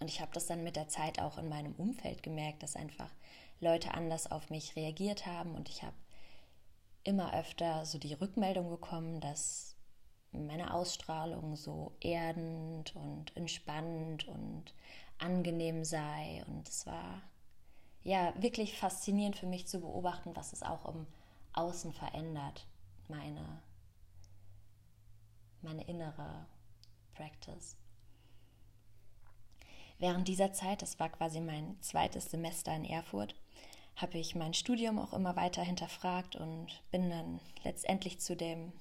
Und 0.01 0.09
ich 0.09 0.21
habe 0.21 0.33
das 0.33 0.47
dann 0.47 0.65
mit 0.65 0.77
der 0.77 0.89
Zeit 0.89 1.21
auch 1.21 1.39
in 1.39 1.49
meinem 1.49 1.75
Umfeld 1.75 2.23
gemerkt, 2.23 2.63
dass 2.63 2.77
einfach 2.77 3.11
Leute 3.61 3.93
anders 3.95 4.31
auf 4.31 4.51
mich 4.51 4.77
reagiert 4.77 5.27
haben 5.27 5.55
und 5.55 5.69
ich 5.69 5.83
habe 5.83 5.97
immer 7.07 7.33
öfter 7.35 7.85
so 7.87 7.99
die 7.99 8.15
Rückmeldung 8.15 8.69
bekommen, 8.69 9.21
dass 9.21 9.77
meine 10.33 10.75
Ausstrahlung 10.75 11.57
so 11.57 11.93
erdend 12.01 12.95
und 12.97 13.37
entspannt 13.37 14.27
und 14.29 14.75
angenehm 15.19 15.85
sei. 15.85 16.45
Und 16.49 16.69
es 16.69 16.87
war 16.87 17.23
ja 18.03 18.35
wirklich 18.41 18.79
faszinierend 18.79 19.37
für 19.37 19.47
mich 19.47 19.67
zu 19.67 19.81
beobachten, 19.81 20.35
was 20.35 20.53
es 20.53 20.63
auch 20.63 20.87
im 20.87 21.07
Außen 21.53 21.93
verändert, 21.93 22.67
meine, 23.09 23.63
meine 25.63 25.85
innere 25.85 26.47
Practice. 27.15 27.77
Während 29.99 30.29
dieser 30.29 30.53
Zeit, 30.53 30.83
das 30.83 30.99
war 31.01 31.09
quasi 31.09 31.41
mein 31.41 31.81
zweites 31.81 32.31
Semester 32.31 32.75
in 32.77 32.85
Erfurt, 32.85 33.35
habe 33.97 34.19
ich 34.19 34.35
mein 34.35 34.55
Studium 34.55 34.99
auch 34.99 35.15
immer 35.15 35.37
weiter 35.37 35.63
hinterfragt 35.63 36.37
und 36.37 36.83
bin 36.91 37.11
dann 37.11 37.41
letztendlich 37.65 38.21
zu 38.21 38.37
dem 38.37 38.73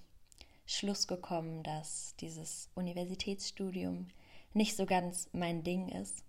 Schluss 0.66 1.08
gekommen, 1.08 1.64
dass 1.64 2.16
dieses 2.18 2.70
Universitätsstudium 2.76 4.10
nicht 4.54 4.76
so 4.76 4.86
ganz 4.86 5.30
mein 5.32 5.64
Ding 5.64 5.90
ist. 5.90 6.24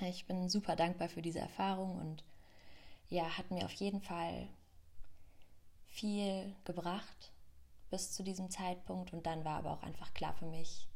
Ich 0.00 0.26
bin 0.26 0.48
super 0.48 0.76
dankbar 0.76 1.08
für 1.08 1.22
diese 1.22 1.38
Erfahrung 1.38 1.98
und 1.98 2.24
ja, 3.08 3.36
hat 3.36 3.50
mir 3.50 3.64
auf 3.64 3.72
jeden 3.72 4.00
Fall 4.00 4.48
viel 5.86 6.54
gebracht 6.64 7.32
bis 7.90 8.12
zu 8.12 8.22
diesem 8.22 8.50
Zeitpunkt 8.50 9.12
und 9.12 9.26
dann 9.26 9.44
war 9.44 9.58
aber 9.58 9.72
auch 9.72 9.82
einfach 9.82 10.14
klar 10.14 10.34
für 10.34 10.46
mich, 10.46 10.88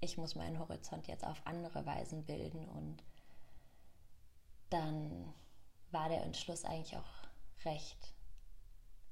ich 0.00 0.16
muss 0.16 0.36
meinen 0.36 0.58
Horizont 0.58 1.08
jetzt 1.08 1.26
auf 1.26 1.44
andere 1.46 1.84
Weisen 1.84 2.24
bilden 2.24 2.68
und 2.68 3.02
dann 4.70 5.34
war 5.94 6.10
der 6.10 6.22
Entschluss 6.22 6.64
eigentlich 6.66 6.96
auch 6.96 7.64
recht 7.64 8.14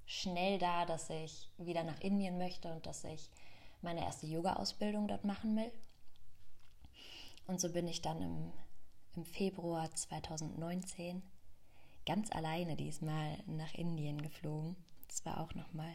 schnell 0.04 0.58
da, 0.58 0.84
dass 0.84 1.08
ich 1.08 1.48
wieder 1.56 1.84
nach 1.84 2.00
Indien 2.00 2.36
möchte 2.36 2.70
und 2.70 2.84
dass 2.84 3.04
ich 3.04 3.30
meine 3.80 4.00
erste 4.00 4.26
Yoga-Ausbildung 4.26 5.08
dort 5.08 5.24
machen 5.24 5.56
will. 5.56 5.72
Und 7.46 7.60
so 7.60 7.72
bin 7.72 7.88
ich 7.88 8.02
dann 8.02 8.20
im, 8.20 8.52
im 9.16 9.24
Februar 9.24 9.90
2019 9.90 11.22
ganz 12.04 12.30
alleine 12.30 12.76
diesmal 12.76 13.38
nach 13.46 13.74
Indien 13.74 14.20
geflogen. 14.20 14.76
Das 15.08 15.24
war 15.24 15.40
auch 15.40 15.54
nochmal 15.54 15.94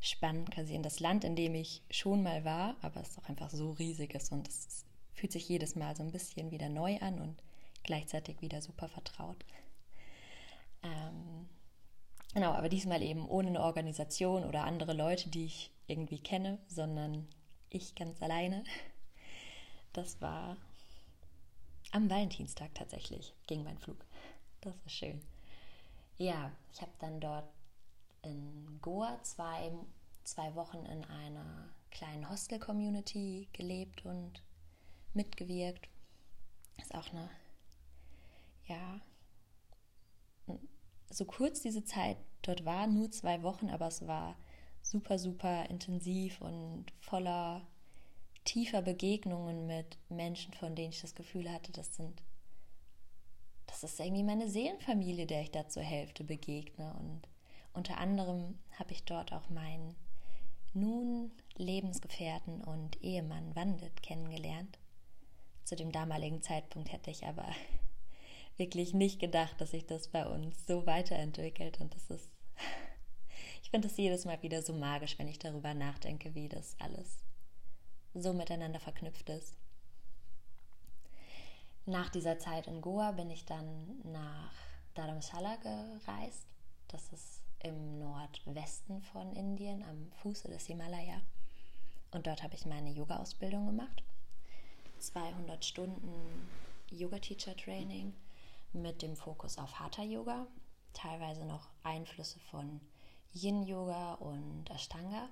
spannend, 0.00 0.50
quasi 0.50 0.74
in 0.74 0.82
das 0.82 1.00
Land, 1.00 1.24
in 1.24 1.34
dem 1.34 1.54
ich 1.54 1.82
schon 1.90 2.22
mal 2.22 2.44
war, 2.44 2.76
aber 2.82 3.00
es 3.00 3.10
ist 3.10 3.18
auch 3.18 3.28
einfach 3.28 3.50
so 3.50 3.72
riesig 3.72 4.14
und 4.30 4.46
es 4.48 4.84
fühlt 5.14 5.32
sich 5.32 5.48
jedes 5.48 5.74
Mal 5.76 5.96
so 5.96 6.02
ein 6.02 6.12
bisschen 6.12 6.50
wieder 6.50 6.68
neu 6.68 6.98
an 7.00 7.20
und 7.20 7.42
gleichzeitig 7.82 8.40
wieder 8.42 8.60
super 8.60 8.88
vertraut. 8.88 9.44
Ähm, 10.86 11.36
Genau, 12.36 12.52
aber 12.52 12.68
diesmal 12.68 13.00
eben 13.00 13.26
ohne 13.26 13.48
eine 13.48 13.62
Organisation 13.62 14.44
oder 14.44 14.64
andere 14.64 14.92
Leute, 14.92 15.30
die 15.30 15.46
ich 15.46 15.70
irgendwie 15.86 16.18
kenne, 16.18 16.58
sondern 16.68 17.26
ich 17.70 17.94
ganz 17.94 18.20
alleine. 18.20 18.62
Das 19.94 20.20
war 20.20 20.58
am 21.92 22.10
Valentinstag 22.10 22.74
tatsächlich, 22.74 23.32
ging 23.46 23.64
mein 23.64 23.78
Flug. 23.78 23.96
Das 24.60 24.74
ist 24.84 24.92
schön. 24.92 25.22
Ja, 26.18 26.52
ich 26.74 26.82
habe 26.82 26.92
dann 26.98 27.18
dort 27.18 27.48
in 28.20 28.78
Goa 28.82 29.18
zwei, 29.22 29.72
zwei 30.22 30.54
Wochen 30.54 30.84
in 30.84 31.06
einer 31.06 31.70
kleinen 31.90 32.28
Hostel-Community 32.28 33.48
gelebt 33.54 34.04
und 34.04 34.42
mitgewirkt. 35.14 35.88
Ist 36.76 36.94
auch 36.94 37.08
eine, 37.08 37.30
ja, 38.66 39.00
so 41.10 41.24
kurz 41.24 41.60
diese 41.60 41.84
Zeit 41.84 42.16
dort 42.42 42.64
war, 42.64 42.86
nur 42.86 43.10
zwei 43.10 43.42
Wochen, 43.42 43.70
aber 43.70 43.86
es 43.88 44.06
war 44.06 44.36
super, 44.82 45.18
super 45.18 45.68
intensiv 45.68 46.40
und 46.40 46.86
voller 47.00 47.66
tiefer 48.44 48.82
Begegnungen 48.82 49.66
mit 49.66 49.98
Menschen, 50.08 50.54
von 50.54 50.74
denen 50.74 50.90
ich 50.90 51.00
das 51.00 51.14
Gefühl 51.14 51.50
hatte, 51.52 51.72
das 51.72 51.96
sind, 51.96 52.22
das 53.66 53.82
ist 53.82 53.98
irgendwie 53.98 54.22
meine 54.22 54.48
Seelenfamilie, 54.48 55.26
der 55.26 55.42
ich 55.42 55.50
da 55.50 55.68
zur 55.68 55.82
Hälfte 55.82 56.24
begegne. 56.24 56.94
Und 57.00 57.28
unter 57.72 57.98
anderem 57.98 58.58
habe 58.78 58.92
ich 58.92 59.04
dort 59.04 59.32
auch 59.32 59.50
meinen 59.50 59.96
nun 60.72 61.32
Lebensgefährten 61.56 62.62
und 62.62 63.02
Ehemann 63.02 63.56
Wandit 63.56 64.02
kennengelernt. 64.02 64.78
Zu 65.64 65.74
dem 65.74 65.90
damaligen 65.90 66.42
Zeitpunkt 66.42 66.92
hätte 66.92 67.10
ich 67.10 67.26
aber 67.26 67.46
wirklich 68.56 68.94
nicht 68.94 69.18
gedacht, 69.20 69.60
dass 69.60 69.70
sich 69.70 69.86
das 69.86 70.08
bei 70.08 70.26
uns 70.26 70.66
so 70.66 70.86
weiterentwickelt. 70.86 71.80
Und 71.80 71.94
das 71.94 72.10
ist, 72.10 72.30
ich 73.62 73.70
finde 73.70 73.88
es 73.88 73.96
jedes 73.96 74.24
Mal 74.24 74.42
wieder 74.42 74.62
so 74.62 74.72
magisch, 74.72 75.18
wenn 75.18 75.28
ich 75.28 75.38
darüber 75.38 75.74
nachdenke, 75.74 76.34
wie 76.34 76.48
das 76.48 76.76
alles 76.78 77.18
so 78.14 78.32
miteinander 78.32 78.80
verknüpft 78.80 79.28
ist. 79.28 79.54
Nach 81.84 82.08
dieser 82.08 82.38
Zeit 82.38 82.66
in 82.66 82.80
Goa 82.80 83.12
bin 83.12 83.30
ich 83.30 83.44
dann 83.44 84.00
nach 84.04 84.52
Dharamshala 84.94 85.56
gereist. 85.56 86.46
Das 86.88 87.12
ist 87.12 87.42
im 87.60 87.98
Nordwesten 87.98 89.02
von 89.02 89.32
Indien, 89.34 89.82
am 89.84 90.10
Fuße 90.22 90.48
des 90.48 90.66
Himalaya. 90.66 91.20
Und 92.10 92.26
dort 92.26 92.42
habe 92.42 92.54
ich 92.54 92.66
meine 92.66 92.90
Yoga-Ausbildung 92.90 93.66
gemacht. 93.66 94.02
200 94.98 95.64
Stunden 95.64 96.48
Yoga-Teacher-Training 96.90 98.14
mit 98.72 99.02
dem 99.02 99.16
Fokus 99.16 99.58
auf 99.58 99.78
Hatha-Yoga, 99.78 100.46
teilweise 100.92 101.44
noch 101.44 101.68
Einflüsse 101.82 102.40
von 102.50 102.80
Yin-Yoga 103.32 104.14
und 104.14 104.70
Ashtanga. 104.70 105.28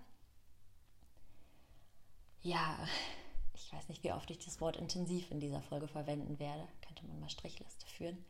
Ja, 2.43 2.79
ich 3.55 3.73
weiß 3.73 3.89
nicht, 3.89 4.05
wie 4.05 4.13
oft 4.13 4.31
ich 4.31 4.39
das 4.39 4.61
Wort 4.61 4.77
intensiv 4.77 5.31
in 5.31 5.41
dieser 5.41 5.63
Folge 5.63 5.89
verwenden 5.89 6.39
werde. 6.39 6.67
Könnte 6.87 7.07
man 7.07 7.21
mal 7.21 7.31
Strichliste 7.31 7.87
führen. 7.87 8.25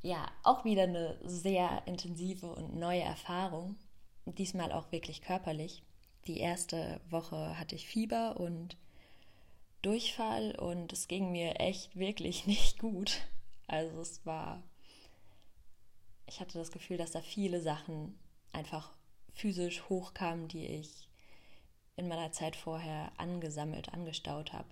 Ja, 0.00 0.30
auch 0.44 0.64
wieder 0.64 0.84
eine 0.84 1.18
sehr 1.24 1.82
intensive 1.86 2.46
und 2.46 2.76
neue 2.76 3.02
Erfahrung. 3.02 3.76
Diesmal 4.26 4.70
auch 4.70 4.92
wirklich 4.92 5.22
körperlich. 5.22 5.82
Die 6.26 6.38
erste 6.38 7.00
Woche 7.10 7.58
hatte 7.58 7.74
ich 7.74 7.88
Fieber 7.88 8.38
und 8.38 8.76
Durchfall 9.82 10.54
und 10.56 10.92
es 10.92 11.08
ging 11.08 11.32
mir 11.32 11.58
echt 11.60 11.96
wirklich 11.96 12.46
nicht 12.46 12.78
gut. 12.78 13.22
Also 13.68 14.00
es 14.00 14.24
war, 14.26 14.62
ich 16.26 16.40
hatte 16.40 16.58
das 16.58 16.72
Gefühl, 16.72 16.96
dass 16.96 17.12
da 17.12 17.20
viele 17.20 17.60
Sachen 17.60 18.18
einfach 18.52 18.90
physisch 19.32 19.88
hochkamen, 19.88 20.48
die 20.48 20.66
ich 20.66 21.08
in 21.96 22.08
meiner 22.08 22.32
Zeit 22.32 22.56
vorher 22.56 23.12
angesammelt, 23.18 23.92
angestaut 23.92 24.52
habe. 24.52 24.68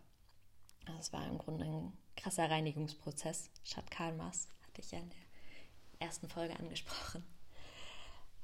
Also 0.86 0.98
es 0.98 1.12
war 1.12 1.26
im 1.26 1.38
Grunde 1.38 1.66
ein 1.66 1.92
krasser 2.16 2.50
Reinigungsprozess. 2.50 3.50
Karmas 3.90 4.48
hatte 4.62 4.80
ich 4.80 4.90
ja 4.90 4.98
in 4.98 5.10
der 5.10 6.06
ersten 6.06 6.28
Folge 6.28 6.58
angesprochen. 6.58 7.24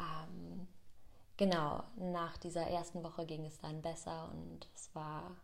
Ähm, 0.00 0.66
genau, 1.36 1.84
nach 1.96 2.36
dieser 2.38 2.66
ersten 2.66 3.02
Woche 3.02 3.24
ging 3.26 3.44
es 3.44 3.58
dann 3.58 3.82
besser 3.82 4.30
und 4.32 4.68
es 4.74 4.94
war 4.94 5.36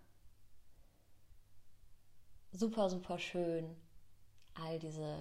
super, 2.50 2.90
super 2.90 3.18
schön, 3.18 3.76
all 4.62 4.78
diese 4.78 5.16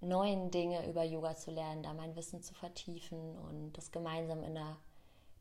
neuen 0.00 0.50
Dinge 0.50 0.88
über 0.88 1.02
Yoga 1.02 1.34
zu 1.36 1.50
lernen, 1.50 1.82
da 1.82 1.94
mein 1.94 2.16
Wissen 2.16 2.42
zu 2.42 2.54
vertiefen 2.54 3.36
und 3.38 3.72
das 3.72 3.90
gemeinsam 3.92 4.42
in 4.42 4.56
einer 4.56 4.76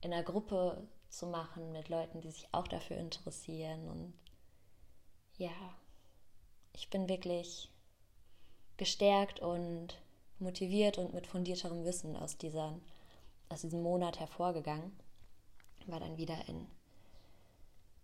in 0.05 0.13
einer 0.13 0.23
Gruppe 0.23 0.87
zu 1.09 1.25
machen 1.25 1.71
mit 1.71 1.89
Leuten, 1.89 2.21
die 2.21 2.29
sich 2.29 2.47
auch 2.51 2.67
dafür 2.67 2.97
interessieren. 2.97 3.87
Und 3.89 4.13
ja, 5.37 5.51
ich 6.73 6.89
bin 6.89 7.09
wirklich 7.09 7.71
gestärkt 8.77 9.39
und 9.39 9.99
motiviert 10.37 10.99
und 10.99 11.13
mit 11.13 11.25
fundierterem 11.25 11.85
Wissen 11.85 12.15
aus, 12.15 12.37
dieser, 12.37 12.77
aus 13.49 13.61
diesem 13.61 13.81
Monat 13.81 14.19
hervorgegangen. 14.19 14.95
War 15.87 15.99
dann 15.99 16.17
wieder 16.17 16.37
in, 16.47 16.67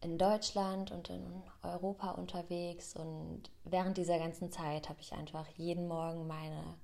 in 0.02 0.18
Deutschland 0.18 0.92
und 0.92 1.10
in 1.10 1.44
Europa 1.62 2.12
unterwegs 2.12 2.96
und 2.96 3.44
während 3.64 3.98
dieser 3.98 4.18
ganzen 4.18 4.52
Zeit 4.52 4.90
habe 4.90 5.00
ich 5.00 5.14
einfach 5.14 5.48
jeden 5.56 5.88
Morgen 5.88 6.28
meine, 6.28 6.76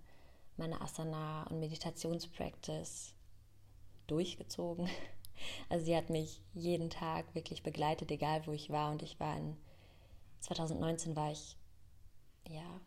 meine 0.55 0.79
Asana- 0.81 1.47
und 1.49 1.59
Meditationspractice 1.59 3.13
durchgezogen. 4.07 4.89
Also 5.69 5.85
sie 5.85 5.95
hat 5.95 6.09
mich 6.09 6.41
jeden 6.55 6.89
Tag 6.89 7.35
wirklich 7.35 7.61
begleitet, 7.61 8.09
egal 8.09 8.47
wo 8.47 8.53
ich 8.53 8.71
war. 8.71 8.91
Und 8.91 9.03
ich 9.03 9.19
war 9.19 9.37
in 9.37 9.55
2019 10.39 11.15
war 11.15 11.31
ich 11.31 11.55
ja 12.49 12.81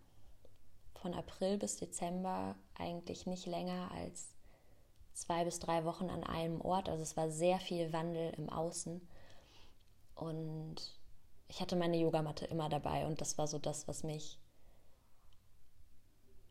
von 0.95 1.15
April 1.15 1.59
bis 1.59 1.77
Dezember 1.77 2.57
eigentlich 2.75 3.27
nicht 3.27 3.47
länger 3.47 3.93
als 3.93 4.35
zwei 5.13 5.45
bis 5.45 5.61
drei 5.61 5.85
Wochen 5.85 6.11
an 6.11 6.25
einem 6.25 6.61
Ort. 6.61 6.89
Also 6.89 7.05
es 7.05 7.17
war 7.17 7.31
sehr 7.31 7.61
viel 7.61 7.93
Wandel 7.93 8.33
im 8.37 8.51
Außen. 8.51 9.01
Und 10.15 10.77
ich 11.49 11.61
hatte 11.61 11.77
meine 11.77 11.99
Yogamatte 11.99 12.47
immer 12.47 12.69
dabei 12.69 13.07
und 13.07 13.21
das 13.21 13.39
war 13.39 13.47
so 13.47 13.59
das, 13.59 13.89
was 13.89 14.03
mich 14.03 14.39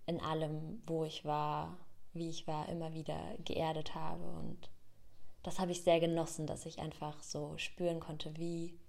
in 0.05 0.19
allem, 0.21 0.81
wo 0.87 1.05
ich 1.05 1.23
war, 1.23 1.77
wie 2.13 2.29
ich 2.29 2.47
war, 2.47 2.67
immer 2.67 2.93
wieder 2.93 3.37
geerdet 3.45 3.93
habe. 3.93 4.23
Und 4.23 4.69
das 5.43 5.59
habe 5.59 5.71
ich 5.71 5.83
sehr 5.83 5.99
genossen, 5.99 6.47
dass 6.47 6.65
ich 6.65 6.79
einfach 6.79 7.21
so 7.21 7.57
spüren 7.57 7.99
konnte, 7.99 8.35
wie 8.35 8.79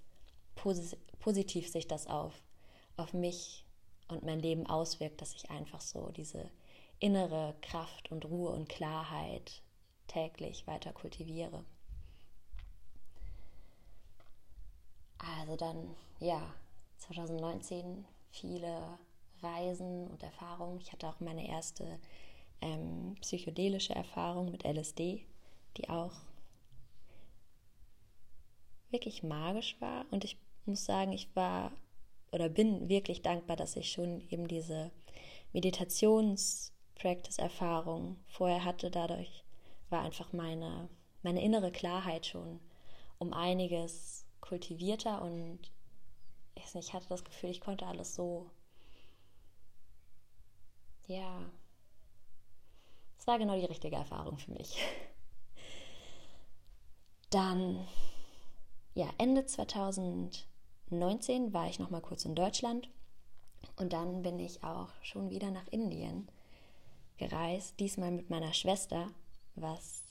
posi 0.54 0.96
positiv 1.18 1.68
sich 1.68 1.87
das 1.87 2.06
auf, 2.06 2.33
auf 2.96 3.12
mich 3.12 3.66
und 4.09 4.24
mein 4.24 4.40
Leben 4.40 4.66
auswirkt, 4.66 5.20
dass 5.20 5.35
ich 5.35 5.50
einfach 5.50 5.83
so 5.83 6.11
diese 6.11 6.50
innere 6.98 7.54
Kraft 7.61 8.11
und 8.11 8.24
Ruhe 8.24 8.50
und 8.50 8.68
Klarheit 8.68 9.62
täglich 10.06 10.66
weiter 10.66 10.92
kultiviere. 10.92 11.64
Also 15.20 15.56
dann, 15.56 15.94
ja, 16.18 16.54
2019 16.98 18.04
viele 18.30 18.98
Reisen 19.42 20.09
und 20.09 20.22
Erfahrungen. 20.22 20.80
Ich 20.80 20.92
hatte 20.92 21.09
auch 21.09 21.20
meine 21.20 21.48
erste 21.48 21.98
ähm, 22.61 23.16
psychedelische 23.20 23.94
Erfahrung 23.94 24.50
mit 24.50 24.64
LSD, 24.64 25.24
die 25.76 25.88
auch 25.88 26.12
wirklich 28.90 29.22
magisch 29.22 29.80
war. 29.80 30.04
Und 30.11 30.24
ich 30.24 30.37
muss 30.66 30.85
sagen, 30.85 31.12
ich 31.12 31.35
war 31.35 31.72
oder 32.33 32.48
bin 32.48 32.88
wirklich 32.88 33.22
dankbar, 33.22 33.56
dass 33.56 33.76
ich 33.76 33.90
schon 33.90 34.20
eben 34.30 34.46
diese 34.46 34.92
Meditations-Practice-Erfahrung 35.52 38.18
vorher 38.26 38.64
hatte. 38.64 38.90
Dadurch 38.90 39.44
war 39.88 40.02
einfach 40.02 40.33
meine, 40.33 40.88
meine 41.22 41.42
innere 41.42 41.72
Klarheit 41.72 42.26
schon 42.26 42.61
um 43.18 43.33
einiges 43.33 44.26
kultivierter 44.40 45.22
und 45.22 45.61
ich 46.74 46.92
hatte 46.92 47.09
das 47.09 47.24
Gefühl, 47.24 47.50
ich 47.50 47.61
konnte 47.61 47.87
alles 47.87 48.14
so, 48.14 48.50
ja, 51.07 51.42
es 53.18 53.26
war 53.26 53.38
genau 53.38 53.59
die 53.59 53.66
richtige 53.66 53.96
Erfahrung 53.96 54.38
für 54.38 54.53
mich. 54.53 54.76
Dann, 57.31 57.87
ja, 58.94 59.09
Ende 59.18 59.46
2019 59.46 61.53
war 61.53 61.68
ich 61.68 61.79
noch 61.79 61.90
mal 61.90 62.00
kurz 62.00 62.24
in 62.24 62.35
Deutschland 62.35 62.88
und 63.76 63.92
dann 63.92 64.22
bin 64.22 64.40
ich 64.40 64.64
auch 64.64 64.88
schon 65.03 65.31
wieder 65.31 65.50
nach 65.50 65.68
Indien 65.68 66.29
gereist, 67.18 67.79
diesmal 67.79 68.11
mit 68.11 68.31
meiner 68.31 68.53
Schwester, 68.53 69.11
was 69.55 70.03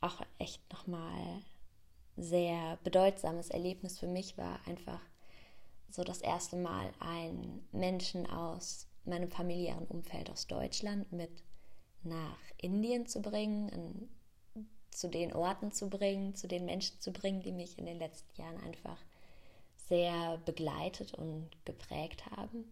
auch 0.00 0.20
echt 0.38 0.60
noch 0.72 0.86
mal 0.86 1.42
sehr 2.16 2.78
bedeutsames 2.84 3.50
Erlebnis 3.50 3.98
für 3.98 4.06
mich 4.06 4.36
war, 4.38 4.60
einfach 4.66 5.00
so 5.88 6.04
das 6.04 6.20
erste 6.20 6.56
Mal 6.56 6.92
einen 7.00 7.66
Menschen 7.72 8.26
aus 8.28 8.86
meinem 9.04 9.30
familiären 9.30 9.86
Umfeld 9.86 10.30
aus 10.30 10.46
Deutschland 10.46 11.10
mit 11.12 11.42
nach 12.02 12.38
Indien 12.58 13.06
zu 13.06 13.20
bringen, 13.20 13.68
in, 13.68 14.08
zu 14.90 15.08
den 15.08 15.32
Orten 15.32 15.72
zu 15.72 15.88
bringen, 15.88 16.34
zu 16.34 16.48
den 16.48 16.64
Menschen 16.64 17.00
zu 17.00 17.12
bringen, 17.12 17.42
die 17.42 17.52
mich 17.52 17.78
in 17.78 17.86
den 17.86 17.98
letzten 17.98 18.40
Jahren 18.40 18.60
einfach 18.62 18.98
sehr 19.88 20.38
begleitet 20.44 21.14
und 21.14 21.50
geprägt 21.64 22.24
haben. 22.30 22.64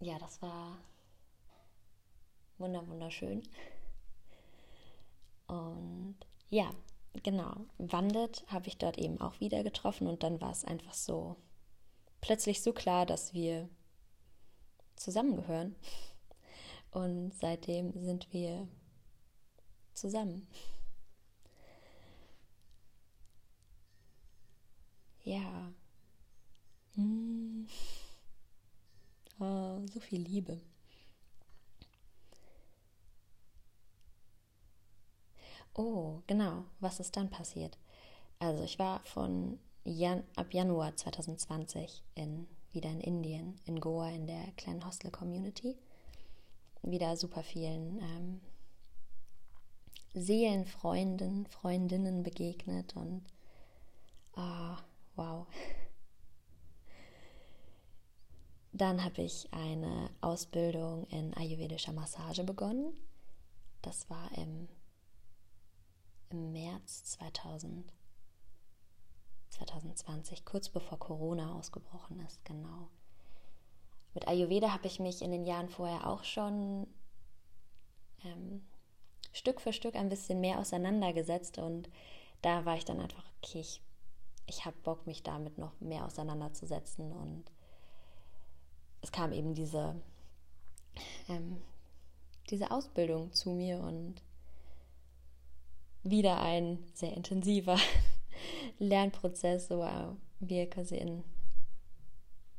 Ja, 0.00 0.18
das 0.18 0.42
war 0.42 0.76
wunderschön. 2.58 3.42
Und 5.54 6.16
ja, 6.48 6.70
genau, 7.22 7.54
Wandert 7.78 8.44
habe 8.48 8.68
ich 8.68 8.78
dort 8.78 8.98
eben 8.98 9.20
auch 9.20 9.40
wieder 9.40 9.62
getroffen 9.62 10.06
und 10.06 10.22
dann 10.22 10.40
war 10.40 10.50
es 10.50 10.64
einfach 10.64 10.94
so 10.94 11.36
plötzlich 12.20 12.62
so 12.62 12.72
klar, 12.72 13.06
dass 13.06 13.34
wir 13.34 13.68
zusammengehören. 14.96 15.76
Und 16.90 17.34
seitdem 17.34 17.92
sind 18.04 18.32
wir 18.32 18.68
zusammen. 19.94 20.46
Ja. 25.24 25.72
Hm. 26.94 27.66
Oh, 29.40 29.80
so 29.86 30.00
viel 30.00 30.20
Liebe. 30.20 30.60
Oh, 35.74 36.20
genau. 36.26 36.64
Was 36.80 37.00
ist 37.00 37.16
dann 37.16 37.30
passiert? 37.30 37.78
Also 38.38 38.62
ich 38.62 38.78
war 38.78 39.00
von 39.04 39.58
Jan 39.84 40.22
ab 40.36 40.54
Januar 40.54 40.96
2020 40.96 42.02
in, 42.14 42.46
wieder 42.72 42.90
in 42.90 43.00
Indien, 43.00 43.56
in 43.66 43.80
Goa, 43.80 44.10
in 44.10 44.26
der 44.26 44.52
kleinen 44.56 44.84
Hostel-Community. 44.86 45.76
Wieder 46.82 47.16
super 47.16 47.42
vielen 47.42 47.98
ähm, 48.00 48.40
Seelenfreunden, 50.14 51.46
Freundinnen 51.46 52.22
begegnet 52.22 52.94
und 52.94 53.22
oh, 54.36 54.76
wow. 55.16 55.46
Dann 58.72 59.04
habe 59.04 59.22
ich 59.22 59.48
eine 59.52 60.10
Ausbildung 60.20 61.06
in 61.06 61.34
ayurvedischer 61.34 61.92
Massage 61.92 62.42
begonnen. 62.44 62.92
Das 63.82 64.08
war 64.10 64.30
im, 64.36 64.68
im 66.34 66.52
März 66.52 67.04
2000, 67.04 67.92
2020, 69.50 70.44
kurz 70.44 70.68
bevor 70.68 70.98
Corona 70.98 71.54
ausgebrochen 71.54 72.18
ist, 72.26 72.44
genau. 72.44 72.88
Mit 74.14 74.26
Ayurveda 74.26 74.72
habe 74.72 74.86
ich 74.86 74.98
mich 74.98 75.22
in 75.22 75.30
den 75.30 75.46
Jahren 75.46 75.68
vorher 75.68 76.08
auch 76.08 76.24
schon 76.24 76.86
ähm, 78.24 78.64
Stück 79.32 79.60
für 79.60 79.72
Stück 79.72 79.94
ein 79.94 80.08
bisschen 80.08 80.40
mehr 80.40 80.58
auseinandergesetzt 80.58 81.58
und 81.58 81.88
da 82.42 82.64
war 82.64 82.76
ich 82.76 82.84
dann 82.84 83.00
einfach, 83.00 83.24
okay, 83.42 83.60
ich, 83.60 83.80
ich 84.46 84.64
habe 84.64 84.76
Bock, 84.82 85.06
mich 85.06 85.22
damit 85.22 85.58
noch 85.58 85.80
mehr 85.80 86.04
auseinanderzusetzen 86.04 87.12
und 87.12 87.44
es 89.02 89.12
kam 89.12 89.32
eben 89.32 89.54
diese, 89.54 90.00
ähm, 91.28 91.62
diese 92.50 92.70
Ausbildung 92.70 93.32
zu 93.32 93.50
mir 93.50 93.78
und 93.78 94.22
wieder 96.04 96.40
ein 96.40 96.78
sehr 96.92 97.14
intensiver 97.16 97.78
Lernprozess, 98.78 99.70
wo 99.70 99.86
wir 100.40 100.70
quasi 100.70 100.96
in, 100.96 101.24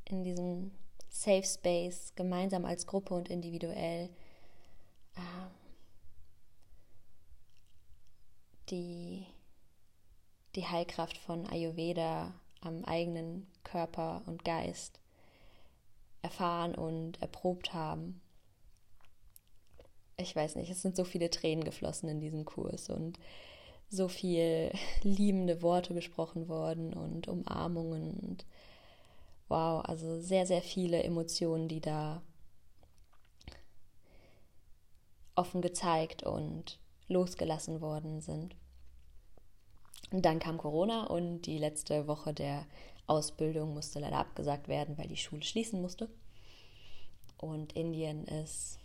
in 0.05 0.23
diesem 0.23 0.71
Safe 1.09 1.43
Space 1.43 2.13
gemeinsam 2.15 2.65
als 2.65 2.87
Gruppe 2.87 3.13
und 3.13 3.29
individuell 3.29 4.09
äh, 5.15 5.21
die, 8.69 9.25
die 10.55 10.65
Heilkraft 10.65 11.17
von 11.17 11.47
Ayurveda 11.47 12.33
am 12.61 12.83
eigenen 12.83 13.47
Körper 13.63 14.23
und 14.25 14.43
Geist 14.43 14.99
erfahren 16.21 16.73
und 16.73 17.21
erprobt 17.21 17.73
haben. 17.73 18.21
Ich 20.17 20.35
weiß 20.35 20.55
nicht, 20.55 20.69
es 20.69 20.81
sind 20.81 20.95
so 20.95 21.03
viele 21.03 21.29
Tränen 21.29 21.63
geflossen 21.63 22.07
in 22.09 22.19
diesem 22.19 22.45
Kurs 22.45 22.89
und 22.89 23.19
so 23.89 24.07
viel 24.07 24.71
liebende 25.03 25.61
Worte 25.61 25.93
gesprochen 25.93 26.47
worden 26.47 26.93
und 26.93 27.27
Umarmungen 27.27 28.19
und 28.19 28.45
wow, 29.47 29.83
also 29.85 30.19
sehr, 30.19 30.45
sehr 30.45 30.61
viele 30.61 31.03
Emotionen, 31.03 31.67
die 31.67 31.81
da 31.81 32.21
offen 35.35 35.61
gezeigt 35.61 36.23
und 36.23 36.79
losgelassen 37.07 37.81
worden 37.81 38.21
sind. 38.21 38.55
Und 40.11 40.25
dann 40.25 40.39
kam 40.39 40.57
Corona 40.57 41.07
und 41.07 41.41
die 41.41 41.57
letzte 41.57 42.07
Woche 42.07 42.33
der 42.33 42.65
Ausbildung 43.07 43.73
musste 43.73 43.99
leider 43.99 44.17
abgesagt 44.17 44.67
werden, 44.67 44.97
weil 44.97 45.07
die 45.07 45.17
Schule 45.17 45.43
schließen 45.43 45.81
musste. 45.81 46.09
Und 47.37 47.73
Indien 47.73 48.25
ist 48.25 48.79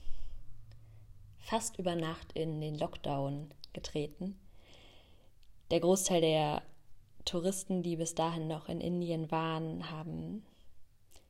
fast 1.41 1.79
über 1.79 1.97
Nacht 1.97 2.33
in 2.33 2.61
den 2.61 2.79
Lockdown 2.79 3.53
getreten. 3.73 4.39
Der 5.71 5.81
Großteil 5.81 6.21
der 6.21 6.63
Touristen, 7.25 7.83
die 7.83 7.97
bis 7.97 8.15
dahin 8.15 8.49
noch 8.49 8.69
in 8.69 8.81
Indien 8.81 9.31
waren, 9.31 9.91
haben 9.91 10.45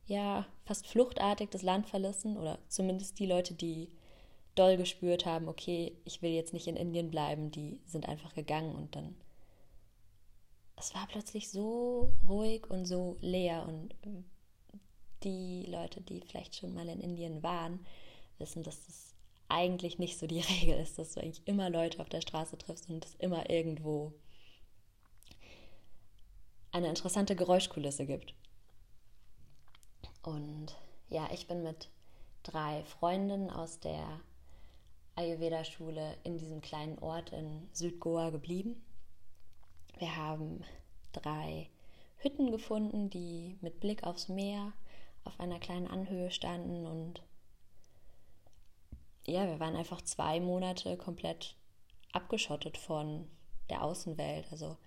ja 0.05 0.45
fast 0.65 0.87
fluchtartig 0.87 1.49
das 1.49 1.61
Land 1.61 1.87
verlassen 1.87 2.37
oder 2.37 2.59
zumindest 2.67 3.19
die 3.19 3.25
Leute, 3.25 3.53
die 3.53 3.89
doll 4.55 4.77
gespürt 4.77 5.25
haben, 5.25 5.47
okay, 5.47 5.95
ich 6.03 6.21
will 6.21 6.31
jetzt 6.31 6.53
nicht 6.53 6.67
in 6.67 6.75
Indien 6.75 7.09
bleiben, 7.09 7.51
die 7.51 7.79
sind 7.85 8.07
einfach 8.07 8.33
gegangen 8.33 8.75
und 8.75 8.95
dann 8.95 9.15
es 10.81 10.95
war 10.95 11.05
plötzlich 11.07 11.51
so 11.51 12.11
ruhig 12.27 12.67
und 12.69 12.85
so 12.85 13.15
leer 13.21 13.67
und 13.67 13.93
die 15.23 15.65
Leute, 15.67 16.01
die 16.01 16.21
vielleicht 16.21 16.55
schon 16.55 16.73
mal 16.73 16.89
in 16.89 16.99
Indien 16.99 17.43
waren, 17.43 17.85
wissen, 18.39 18.63
dass 18.63 18.83
das 18.87 19.10
eigentlich 19.51 19.99
nicht 19.99 20.17
so 20.17 20.27
die 20.27 20.39
Regel 20.61 20.79
ist, 20.79 20.97
dass 20.97 21.13
du 21.13 21.21
eigentlich 21.21 21.45
immer 21.45 21.69
Leute 21.69 21.99
auf 21.99 22.09
der 22.09 22.21
Straße 22.21 22.57
triffst 22.57 22.89
und 22.89 23.05
es 23.05 23.15
immer 23.15 23.49
irgendwo 23.49 24.13
eine 26.71 26.87
interessante 26.87 27.35
Geräuschkulisse 27.35 28.05
gibt. 28.05 28.33
Und 30.23 30.77
ja, 31.09 31.29
ich 31.33 31.47
bin 31.47 31.63
mit 31.63 31.89
drei 32.43 32.83
Freundinnen 32.83 33.49
aus 33.49 33.79
der 33.79 34.21
Ayurveda-Schule 35.15 36.17
in 36.23 36.37
diesem 36.37 36.61
kleinen 36.61 36.97
Ort 36.99 37.31
in 37.31 37.67
Südgoa 37.73 38.29
geblieben. 38.29 38.81
Wir 39.97 40.15
haben 40.15 40.63
drei 41.11 41.69
Hütten 42.17 42.51
gefunden, 42.51 43.09
die 43.09 43.57
mit 43.61 43.79
Blick 43.79 44.03
aufs 44.03 44.29
Meer 44.29 44.73
auf 45.23 45.39
einer 45.39 45.59
kleinen 45.59 45.87
Anhöhe 45.87 46.31
standen 46.31 46.85
und 46.85 47.21
ja, 49.25 49.45
wir 49.47 49.59
waren 49.59 49.75
einfach 49.75 50.01
zwei 50.01 50.39
Monate 50.39 50.97
komplett 50.97 51.55
abgeschottet 52.11 52.77
von 52.77 53.27
der 53.69 53.83
Außenwelt. 53.83 54.47
Also 54.51 54.77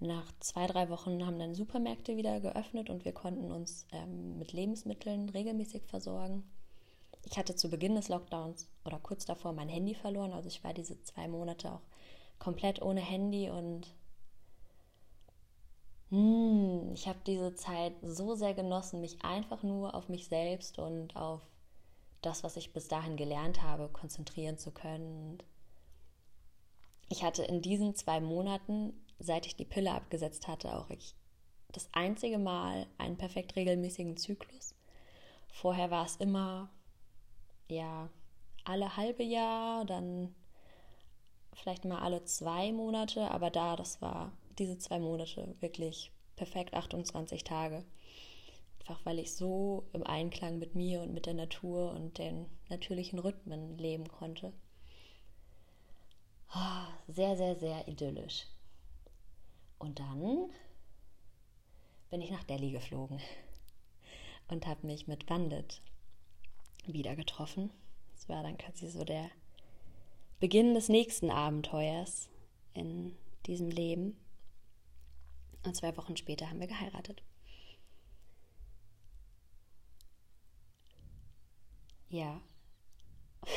nach 0.00 0.30
zwei, 0.40 0.66
drei 0.66 0.88
Wochen 0.90 1.26
haben 1.26 1.38
dann 1.38 1.54
Supermärkte 1.54 2.16
wieder 2.16 2.40
geöffnet 2.40 2.90
und 2.90 3.04
wir 3.04 3.12
konnten 3.12 3.50
uns 3.50 3.86
ähm, 3.92 4.38
mit 4.38 4.52
Lebensmitteln 4.52 5.28
regelmäßig 5.28 5.84
versorgen. 5.86 6.44
Ich 7.24 7.36
hatte 7.36 7.56
zu 7.56 7.68
Beginn 7.68 7.96
des 7.96 8.08
Lockdowns 8.08 8.68
oder 8.84 8.98
kurz 9.00 9.24
davor 9.24 9.52
mein 9.52 9.68
Handy 9.68 9.94
verloren. 9.94 10.32
Also 10.32 10.48
ich 10.48 10.62
war 10.62 10.72
diese 10.72 11.02
zwei 11.02 11.26
Monate 11.26 11.72
auch 11.72 11.82
komplett 12.38 12.80
ohne 12.80 13.00
Handy 13.00 13.50
und 13.50 13.92
hm, 16.10 16.92
ich 16.94 17.06
habe 17.06 17.18
diese 17.26 17.54
Zeit 17.54 17.92
so 18.02 18.34
sehr 18.34 18.54
genossen, 18.54 19.00
mich 19.00 19.22
einfach 19.24 19.62
nur 19.62 19.94
auf 19.94 20.08
mich 20.08 20.28
selbst 20.28 20.78
und 20.78 21.16
auf 21.16 21.42
das, 22.22 22.42
was 22.42 22.56
ich 22.56 22.72
bis 22.72 22.88
dahin 22.88 23.16
gelernt 23.16 23.62
habe, 23.62 23.88
konzentrieren 23.88 24.58
zu 24.58 24.70
können. 24.70 25.38
Ich 27.08 27.22
hatte 27.22 27.42
in 27.42 27.62
diesen 27.62 27.94
zwei 27.94 28.20
Monaten, 28.20 28.92
seit 29.18 29.46
ich 29.46 29.56
die 29.56 29.64
Pille 29.64 29.92
abgesetzt 29.92 30.48
hatte, 30.48 30.76
auch 30.76 30.90
ich 30.90 31.14
das 31.72 31.88
einzige 31.92 32.38
Mal 32.38 32.86
einen 32.98 33.16
perfekt 33.16 33.56
regelmäßigen 33.56 34.16
Zyklus. 34.16 34.74
Vorher 35.48 35.90
war 35.90 36.06
es 36.06 36.16
immer, 36.16 36.70
ja, 37.68 38.08
alle 38.64 38.96
halbe 38.96 39.22
Jahr, 39.22 39.84
dann 39.84 40.34
vielleicht 41.54 41.84
mal 41.84 42.00
alle 42.00 42.24
zwei 42.24 42.72
Monate, 42.72 43.30
aber 43.30 43.50
da, 43.50 43.76
das 43.76 44.00
war 44.00 44.32
diese 44.58 44.78
zwei 44.78 44.98
Monate 44.98 45.54
wirklich 45.60 46.12
perfekt 46.36 46.74
28 46.74 47.44
Tage. 47.44 47.84
Einfach 48.88 49.04
weil 49.04 49.18
ich 49.18 49.34
so 49.34 49.86
im 49.92 50.02
Einklang 50.06 50.58
mit 50.58 50.74
mir 50.74 51.02
und 51.02 51.12
mit 51.12 51.26
der 51.26 51.34
Natur 51.34 51.92
und 51.92 52.16
den 52.16 52.46
natürlichen 52.70 53.18
Rhythmen 53.18 53.76
leben 53.76 54.08
konnte. 54.08 54.54
Ah, 56.48 56.86
sehr, 57.06 57.36
sehr, 57.36 57.54
sehr 57.56 57.86
idyllisch. 57.86 58.46
Und 59.78 59.98
dann 59.98 60.50
bin 62.08 62.22
ich 62.22 62.30
nach 62.30 62.44
Delhi 62.44 62.70
geflogen 62.70 63.20
und 64.48 64.66
habe 64.66 64.86
mich 64.86 65.06
mit 65.06 65.26
Bandit 65.26 65.82
wieder 66.86 67.14
getroffen. 67.14 67.70
Das 68.14 68.26
war 68.30 68.42
dann 68.42 68.56
quasi 68.56 68.88
so 68.88 69.04
der 69.04 69.30
Beginn 70.40 70.72
des 70.72 70.88
nächsten 70.88 71.30
Abenteuers 71.30 72.30
in 72.72 73.14
diesem 73.44 73.70
Leben. 73.70 74.16
Und 75.66 75.76
zwei 75.76 75.94
Wochen 75.98 76.16
später 76.16 76.48
haben 76.48 76.60
wir 76.60 76.68
geheiratet. 76.68 77.22
Ja. 82.10 82.40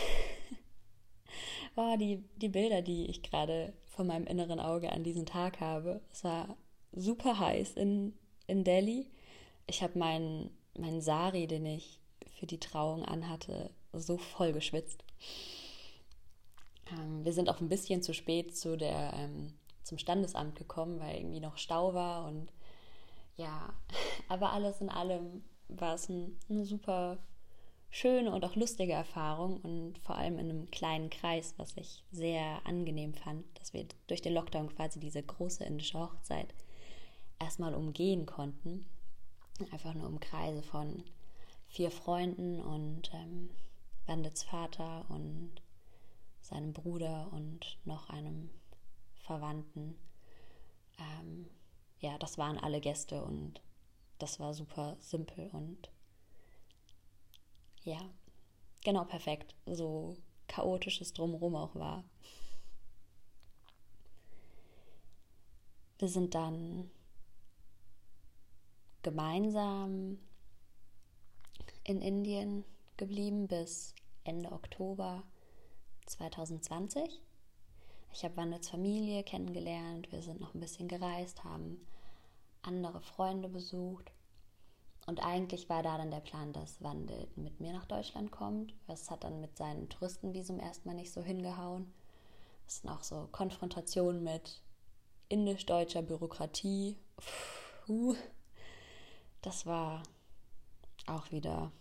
oh, 1.76 1.96
die, 1.98 2.24
die 2.38 2.50
Bilder, 2.50 2.82
die 2.82 3.06
ich 3.08 3.24
gerade 3.24 3.74
vor 3.88 4.06
meinem 4.06 4.28
inneren 4.28 4.60
Auge 4.60 4.92
an 4.92 5.04
diesem 5.04 5.26
Tag 5.26 5.60
habe. 5.60 6.02
Es 6.12 6.24
war 6.24 6.58
super 6.92 7.40
heiß 7.40 7.74
in, 7.74 8.14
in 8.48 8.64
Delhi. 8.64 9.10
Ich 9.68 9.84
habe 9.84 9.98
meinen 9.98 10.52
mein 10.78 11.02
Sari, 11.02 11.48
den 11.48 11.66
ich 11.66 12.00
für 12.40 12.46
die 12.46 12.60
Trauung 12.60 13.06
anhatte, 13.06 13.72
so 13.94 14.18
voll 14.18 14.54
geschwitzt. 14.54 15.04
Ähm, 16.92 17.24
wir 17.24 17.34
sind 17.34 17.50
auch 17.50 17.62
ein 17.62 17.70
bisschen 17.70 18.02
zu 18.02 18.14
spät 18.14 18.56
zu 18.56 18.78
der, 18.78 19.14
ähm, 19.14 19.54
zum 19.84 19.98
Standesamt 19.98 20.56
gekommen, 20.56 21.00
weil 21.00 21.18
irgendwie 21.18 21.40
noch 21.40 21.58
Stau 21.58 21.94
war 21.94 22.26
und 22.28 22.52
ja, 23.36 23.74
aber 24.30 24.54
alles 24.54 24.82
in 24.82 24.90
allem 24.90 25.44
war 25.68 25.96
es 25.96 26.10
ein, 26.10 26.38
eine 26.50 26.66
super 26.66 27.18
schöne 27.92 28.32
und 28.32 28.44
auch 28.46 28.56
lustige 28.56 28.94
Erfahrung 28.94 29.60
und 29.62 30.00
vor 30.00 30.16
allem 30.16 30.40
in 30.40 30.50
einem 30.50 30.72
kleinen 30.72 31.10
Kreis, 31.10 31.54
was 31.58 31.76
ich 31.76 32.04
sehr 32.12 32.66
angenehm 32.66 33.14
fand, 33.14 33.46
dass 33.60 33.74
wir 33.74 33.86
durch 34.08 34.22
den 34.22 34.34
Lockdown 34.34 34.74
quasi 34.74 35.00
diese 35.00 35.22
große 35.22 35.66
indische 35.66 36.00
Hochzeit 36.00 36.56
erstmal 37.40 37.76
umgehen 37.76 38.26
konnten. 38.26 38.86
Einfach 39.72 39.94
nur 39.94 40.08
im 40.08 40.22
Kreise 40.22 40.64
von 40.64 41.04
vier 41.68 41.92
Freunden 41.92 42.62
und 42.62 43.12
ähm, 43.14 43.50
Bandits 44.08 44.44
Vater 44.44 45.06
und 45.10 45.62
seinem 46.40 46.74
Bruder 46.74 47.30
und 47.32 47.78
noch 47.86 48.10
einem 48.10 48.50
Verwandten. 49.16 49.96
Ähm, 50.98 51.48
ja, 52.00 52.18
das 52.18 52.38
waren 52.38 52.58
alle 52.58 52.80
Gäste 52.82 53.24
und 53.24 53.62
das 54.18 54.40
war 54.40 54.54
super 54.54 54.96
simpel 55.00 55.50
und 55.52 55.91
ja, 57.84 58.00
genau 58.84 59.06
perfekt. 59.06 59.56
So 59.66 60.18
chaotisches 60.48 61.14
Drumherum 61.14 61.56
auch 61.56 61.76
war. 61.76 62.04
Wir 65.98 66.08
sind 66.08 66.34
dann 66.34 66.90
gemeinsam 69.04 70.18
in 71.84 72.02
Indien 72.02 72.66
geblieben 72.98 73.48
bis 73.48 73.96
Ende 74.24 74.52
Oktober 74.52 75.24
2020. 76.08 77.22
Ich 78.14 78.24
habe 78.24 78.36
Wandels 78.38 78.70
Familie 78.70 79.24
kennengelernt, 79.24 80.12
wir 80.12 80.22
sind 80.22 80.42
noch 80.42 80.54
ein 80.54 80.60
bisschen 80.60 80.88
gereist, 80.88 81.44
haben 81.44 81.86
andere 82.62 83.02
Freunde 83.02 83.48
besucht 83.48 84.12
und 85.08 85.24
eigentlich 85.24 85.70
war 85.70 85.84
da 85.84 85.98
dann 85.98 86.12
der 86.12 86.20
Plan, 86.20 86.54
dass 86.54 86.82
Wandel 86.82 87.28
mit 87.36 87.60
mir 87.60 87.74
nach 87.74 87.86
Deutschland 87.86 88.32
kommt. 88.32 88.74
Das 88.88 89.10
hat 89.10 89.24
dann 89.24 89.42
mit 89.42 89.58
seinem 89.58 89.90
Touristenvisum 89.90 90.60
erstmal 90.60 90.96
nicht 90.96 91.12
so 91.12 91.22
hingehauen. 91.22 91.92
Das 92.66 92.78
sind 92.78 92.90
auch 92.90 93.04
so 93.04 93.28
Konfrontationen 93.32 94.24
mit 94.24 94.62
indisch-deutscher 95.30 96.02
Bürokratie. 96.02 96.98
Puh. 97.86 98.16
Das 99.42 99.66
war 99.66 100.04
auch 101.08 101.32
wieder 101.32 101.72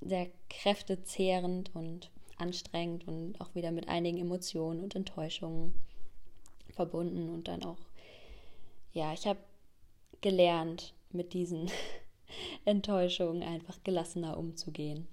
sehr 0.00 0.28
kräftezehrend 0.50 1.74
und 1.74 2.10
anstrengend 2.36 3.08
und 3.08 3.40
auch 3.40 3.54
wieder 3.54 3.72
mit 3.72 3.88
einigen 3.88 4.18
Emotionen 4.18 4.80
und 4.82 4.94
Enttäuschungen 4.94 5.74
verbunden. 6.70 7.30
Und 7.30 7.48
dann 7.48 7.64
auch, 7.64 7.78
ja, 8.92 9.12
ich 9.14 9.26
habe 9.26 9.40
gelernt, 10.20 10.94
mit 11.10 11.32
diesen 11.32 11.70
Enttäuschung 12.64 13.42
einfach 13.42 13.82
gelassener 13.84 14.36
umzugehen. 14.36 15.06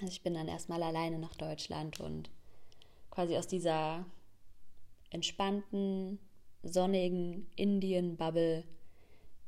Also 0.00 0.12
ich 0.12 0.22
bin 0.22 0.34
dann 0.34 0.48
erstmal 0.48 0.82
alleine 0.82 1.18
nach 1.18 1.36
Deutschland 1.36 2.00
und 2.00 2.30
quasi 3.10 3.36
aus 3.36 3.46
dieser 3.46 4.04
entspannten, 5.10 6.18
sonnigen 6.62 7.46
Indien-Bubble 7.56 8.64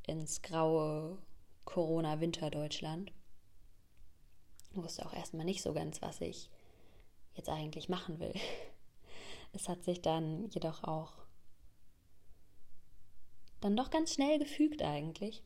ins 0.07 0.43
graue 0.43 1.19
Corona-Winter-Deutschland. 1.65 3.13
Wusste 4.73 5.07
auch 5.07 5.15
erstmal 5.15 5.47
nicht 5.47 5.63
so 5.63 5.73
ganz, 5.73 6.03
was 6.03 6.21
ich 6.21 6.51
jetzt 7.35 7.49
eigentlich 7.49 7.89
machen 7.89 8.19
will. 8.21 8.35
Es 9.57 9.69
hat 9.69 9.85
sich 9.85 10.03
dann 10.03 10.49
jedoch 10.49 10.83
auch 10.83 11.13
dann 13.61 13.77
doch 13.77 13.91
ganz 13.91 14.13
schnell 14.13 14.41
gefügt 14.41 14.83
eigentlich. 14.83 15.45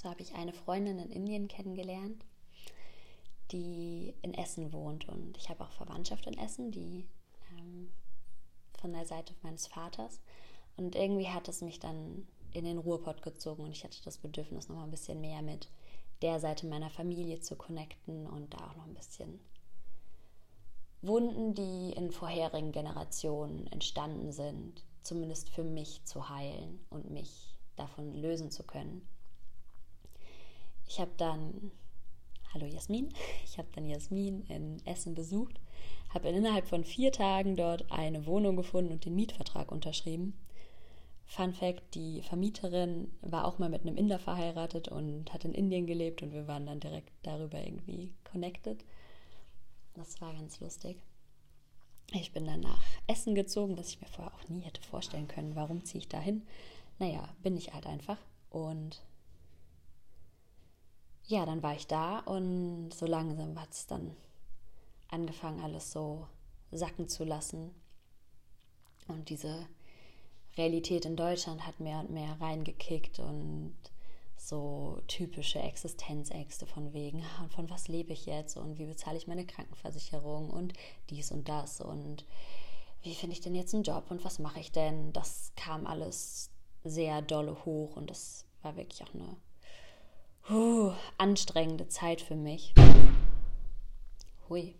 So 0.00 0.08
habe 0.08 0.22
ich 0.22 0.34
eine 0.34 0.54
Freundin 0.54 0.98
in 0.98 1.10
Indien 1.10 1.46
kennengelernt, 1.46 2.24
die 3.50 4.14
in 4.22 4.32
Essen 4.32 4.72
wohnt. 4.72 5.06
Und 5.06 5.36
ich 5.36 5.50
habe 5.50 5.62
auch 5.62 5.72
Verwandtschaft 5.72 6.26
in 6.26 6.38
Essen, 6.38 6.70
die 6.70 7.06
ähm, 7.58 7.92
von 8.80 8.94
der 8.94 9.04
Seite 9.04 9.34
meines 9.42 9.66
Vaters. 9.66 10.22
Und 10.78 10.96
irgendwie 10.96 11.28
hat 11.28 11.48
es 11.48 11.60
mich 11.60 11.80
dann 11.80 12.26
in 12.52 12.64
den 12.64 12.78
Ruhrpott 12.78 13.20
gezogen 13.20 13.64
und 13.64 13.72
ich 13.72 13.84
hatte 13.84 14.02
das 14.02 14.16
Bedürfnis, 14.16 14.68
noch 14.68 14.76
mal 14.76 14.84
ein 14.84 14.90
bisschen 14.90 15.20
mehr 15.20 15.42
mit 15.42 15.68
der 16.22 16.40
Seite 16.40 16.66
meiner 16.66 16.88
Familie 16.88 17.40
zu 17.40 17.54
connecten 17.54 18.26
und 18.26 18.54
da 18.54 18.70
auch 18.70 18.76
noch 18.76 18.86
ein 18.86 18.94
bisschen 18.94 19.38
Wunden, 21.02 21.54
die 21.54 21.92
in 21.92 22.10
vorherigen 22.10 22.72
Generationen 22.72 23.66
entstanden 23.66 24.32
sind, 24.32 24.82
zumindest 25.02 25.50
für 25.50 25.62
mich 25.62 26.02
zu 26.06 26.30
heilen 26.30 26.80
und 26.88 27.10
mich 27.10 27.54
davon 27.76 28.14
lösen 28.14 28.50
zu 28.50 28.62
können. 28.62 29.06
Ich 30.90 30.98
habe 30.98 31.12
dann, 31.16 31.70
hallo 32.52 32.66
Jasmin, 32.66 33.10
ich 33.44 33.58
habe 33.58 33.68
dann 33.76 33.86
Jasmin 33.86 34.42
in 34.48 34.84
Essen 34.84 35.14
besucht, 35.14 35.60
habe 36.12 36.30
innerhalb 36.30 36.66
von 36.66 36.82
vier 36.82 37.12
Tagen 37.12 37.54
dort 37.54 37.92
eine 37.92 38.26
Wohnung 38.26 38.56
gefunden 38.56 38.90
und 38.90 39.04
den 39.04 39.14
Mietvertrag 39.14 39.70
unterschrieben. 39.70 40.36
Fun 41.26 41.54
Fact: 41.54 41.94
Die 41.94 42.22
Vermieterin 42.22 43.12
war 43.20 43.44
auch 43.44 43.60
mal 43.60 43.68
mit 43.68 43.82
einem 43.82 43.96
Inder 43.96 44.18
verheiratet 44.18 44.88
und 44.88 45.32
hat 45.32 45.44
in 45.44 45.54
Indien 45.54 45.86
gelebt 45.86 46.22
und 46.22 46.32
wir 46.32 46.48
waren 46.48 46.66
dann 46.66 46.80
direkt 46.80 47.12
darüber 47.22 47.64
irgendwie 47.64 48.12
connected. 48.24 48.84
Das 49.94 50.20
war 50.20 50.32
ganz 50.32 50.58
lustig. 50.58 51.00
Ich 52.10 52.32
bin 52.32 52.46
dann 52.46 52.62
nach 52.62 52.82
Essen 53.06 53.36
gezogen, 53.36 53.78
was 53.78 53.90
ich 53.90 54.00
mir 54.00 54.08
vorher 54.08 54.34
auch 54.34 54.48
nie 54.48 54.62
hätte 54.62 54.82
vorstellen 54.82 55.28
können. 55.28 55.54
Warum 55.54 55.84
ziehe 55.84 56.00
ich 56.00 56.08
da 56.08 56.18
hin? 56.18 56.48
Naja, 56.98 57.28
bin 57.44 57.56
ich 57.56 57.72
halt 57.72 57.86
einfach. 57.86 58.18
Und 58.50 59.00
ja, 61.30 61.46
dann 61.46 61.62
war 61.62 61.74
ich 61.76 61.86
da 61.86 62.18
und 62.18 62.90
so 62.92 63.06
langsam 63.06 63.58
hat 63.60 63.70
es 63.70 63.86
dann 63.86 64.16
angefangen, 65.08 65.60
alles 65.62 65.92
so 65.92 66.26
sacken 66.72 67.08
zu 67.08 67.24
lassen. 67.24 67.72
Und 69.06 69.28
diese 69.28 69.68
Realität 70.56 71.04
in 71.04 71.14
Deutschland 71.14 71.66
hat 71.66 71.78
mehr 71.78 72.00
und 72.00 72.10
mehr 72.10 72.40
reingekickt 72.40 73.20
und 73.20 73.76
so 74.36 75.00
typische 75.06 75.60
Existenzängste 75.60 76.66
von 76.66 76.92
wegen, 76.92 77.22
ah, 77.22 77.48
von 77.48 77.70
was 77.70 77.86
lebe 77.86 78.12
ich 78.12 78.26
jetzt 78.26 78.56
und 78.56 78.78
wie 78.78 78.86
bezahle 78.86 79.16
ich 79.16 79.28
meine 79.28 79.46
Krankenversicherung 79.46 80.50
und 80.50 80.72
dies 81.10 81.30
und 81.30 81.48
das 81.48 81.80
und 81.80 82.24
wie 83.02 83.14
finde 83.14 83.34
ich 83.34 83.40
denn 83.40 83.54
jetzt 83.54 83.72
einen 83.72 83.84
Job 83.84 84.10
und 84.10 84.24
was 84.24 84.40
mache 84.40 84.58
ich 84.58 84.72
denn? 84.72 85.12
Das 85.12 85.52
kam 85.54 85.86
alles 85.86 86.50
sehr 86.82 87.22
dolle 87.22 87.64
hoch 87.64 87.96
und 87.96 88.10
das 88.10 88.46
war 88.62 88.76
wirklich 88.76 89.04
auch 89.04 89.14
eine 89.14 89.36
uh, 90.50 90.92
anstrengende 91.18 91.88
Zeit 91.88 92.20
für 92.20 92.36
mich. 92.36 92.74
Hui, 94.48 94.74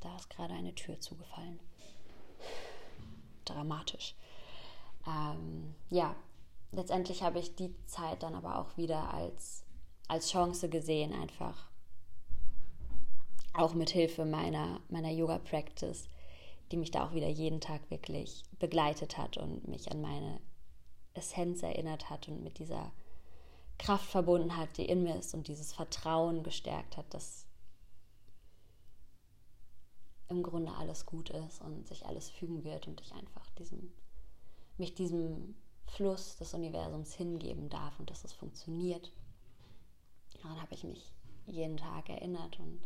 da 0.00 0.14
ist 0.16 0.30
gerade 0.30 0.54
eine 0.54 0.74
Tür 0.74 1.00
zugefallen. 1.00 1.60
Dramatisch. 3.44 4.14
Ähm, 5.06 5.74
ja, 5.90 6.16
letztendlich 6.72 7.22
habe 7.22 7.38
ich 7.38 7.54
die 7.54 7.74
Zeit 7.86 8.22
dann 8.22 8.34
aber 8.34 8.58
auch 8.58 8.76
wieder 8.76 9.12
als, 9.12 9.64
als 10.08 10.30
Chance 10.30 10.68
gesehen, 10.68 11.12
einfach 11.12 11.68
auch 13.52 13.74
mit 13.74 13.90
Hilfe 13.90 14.24
meiner, 14.24 14.80
meiner 14.88 15.10
Yoga-Practice, 15.10 16.08
die 16.72 16.76
mich 16.76 16.90
da 16.90 17.06
auch 17.06 17.12
wieder 17.12 17.28
jeden 17.28 17.60
Tag 17.60 17.90
wirklich 17.90 18.42
begleitet 18.58 19.18
hat 19.18 19.36
und 19.36 19.68
mich 19.68 19.92
an 19.92 20.00
meine 20.00 20.40
Essenz 21.12 21.62
erinnert 21.62 22.10
hat 22.10 22.28
und 22.28 22.42
mit 22.42 22.58
dieser 22.58 22.90
Kraft 23.78 24.08
verbunden 24.08 24.56
hat, 24.56 24.76
die 24.76 24.86
in 24.86 25.02
mir 25.02 25.16
ist 25.16 25.34
und 25.34 25.48
dieses 25.48 25.72
Vertrauen 25.72 26.42
gestärkt 26.42 26.96
hat, 26.96 27.12
dass 27.12 27.46
im 30.28 30.42
Grunde 30.42 30.72
alles 30.72 31.06
gut 31.06 31.30
ist 31.30 31.60
und 31.60 31.86
sich 31.86 32.06
alles 32.06 32.30
fügen 32.30 32.64
wird 32.64 32.86
und 32.86 33.00
ich 33.00 33.12
einfach 33.12 33.48
diesem, 33.50 33.92
mich 34.78 34.94
diesem 34.94 35.54
Fluss 35.86 36.36
des 36.36 36.54
Universums 36.54 37.14
hingeben 37.14 37.68
darf 37.68 37.98
und 38.00 38.10
dass 38.10 38.24
es 38.24 38.32
funktioniert. 38.32 39.12
Daran 40.42 40.60
habe 40.60 40.74
ich 40.74 40.84
mich 40.84 41.12
jeden 41.46 41.76
Tag 41.76 42.08
erinnert 42.08 42.58
und 42.58 42.80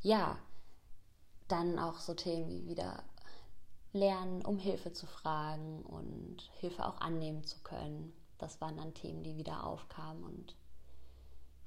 ja, 0.00 0.38
dann 1.48 1.78
auch 1.78 1.98
so 1.98 2.14
Themen 2.14 2.48
wie 2.48 2.66
wieder 2.66 3.04
lernen, 3.92 4.44
um 4.44 4.58
Hilfe 4.58 4.92
zu 4.92 5.06
fragen 5.06 5.82
und 5.82 6.42
Hilfe 6.60 6.86
auch 6.86 7.00
annehmen 7.00 7.44
zu 7.44 7.58
können 7.60 8.12
das 8.38 8.60
waren 8.60 8.76
dann 8.76 8.94
Themen, 8.94 9.22
die 9.22 9.36
wieder 9.36 9.64
aufkamen 9.64 10.24
und 10.24 10.56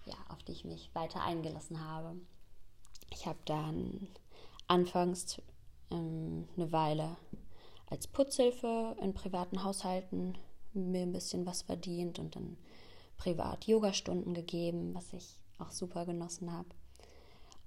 ja, 0.06 0.16
auf 0.30 0.42
die 0.44 0.54
ich 0.54 0.66
mich 0.66 0.94
weiter 0.94 1.22
eingelassen 1.22 1.84
habe. 1.84 2.16
Ich 3.12 3.26
habe 3.26 3.40
dann 3.46 4.08
anfangs 4.68 5.42
ähm, 5.92 6.48
eine 6.56 6.72
Weile 6.72 7.18
als 7.88 8.08
Putzhilfe 8.08 8.96
in 9.02 9.14
privaten 9.14 9.64
Haushalten 9.64 10.38
mir 10.74 11.02
ein 11.02 11.12
bisschen 11.12 11.46
was 11.46 11.64
verdient 11.64 12.20
und 12.20 12.36
dann 12.36 12.58
privat 13.18 13.66
Yogastunden 13.66 14.34
gegeben, 14.34 14.94
was 14.94 15.12
ich 15.14 15.38
auch 15.58 15.72
super 15.72 16.06
genossen 16.06 16.52
habe. 16.52 16.70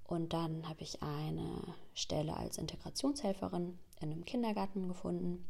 Und 0.05 0.33
dann 0.33 0.67
habe 0.67 0.81
ich 0.81 1.01
eine 1.01 1.75
Stelle 1.93 2.35
als 2.35 2.57
Integrationshelferin 2.57 3.77
in 3.99 4.11
einem 4.11 4.25
Kindergarten 4.25 4.87
gefunden, 4.87 5.45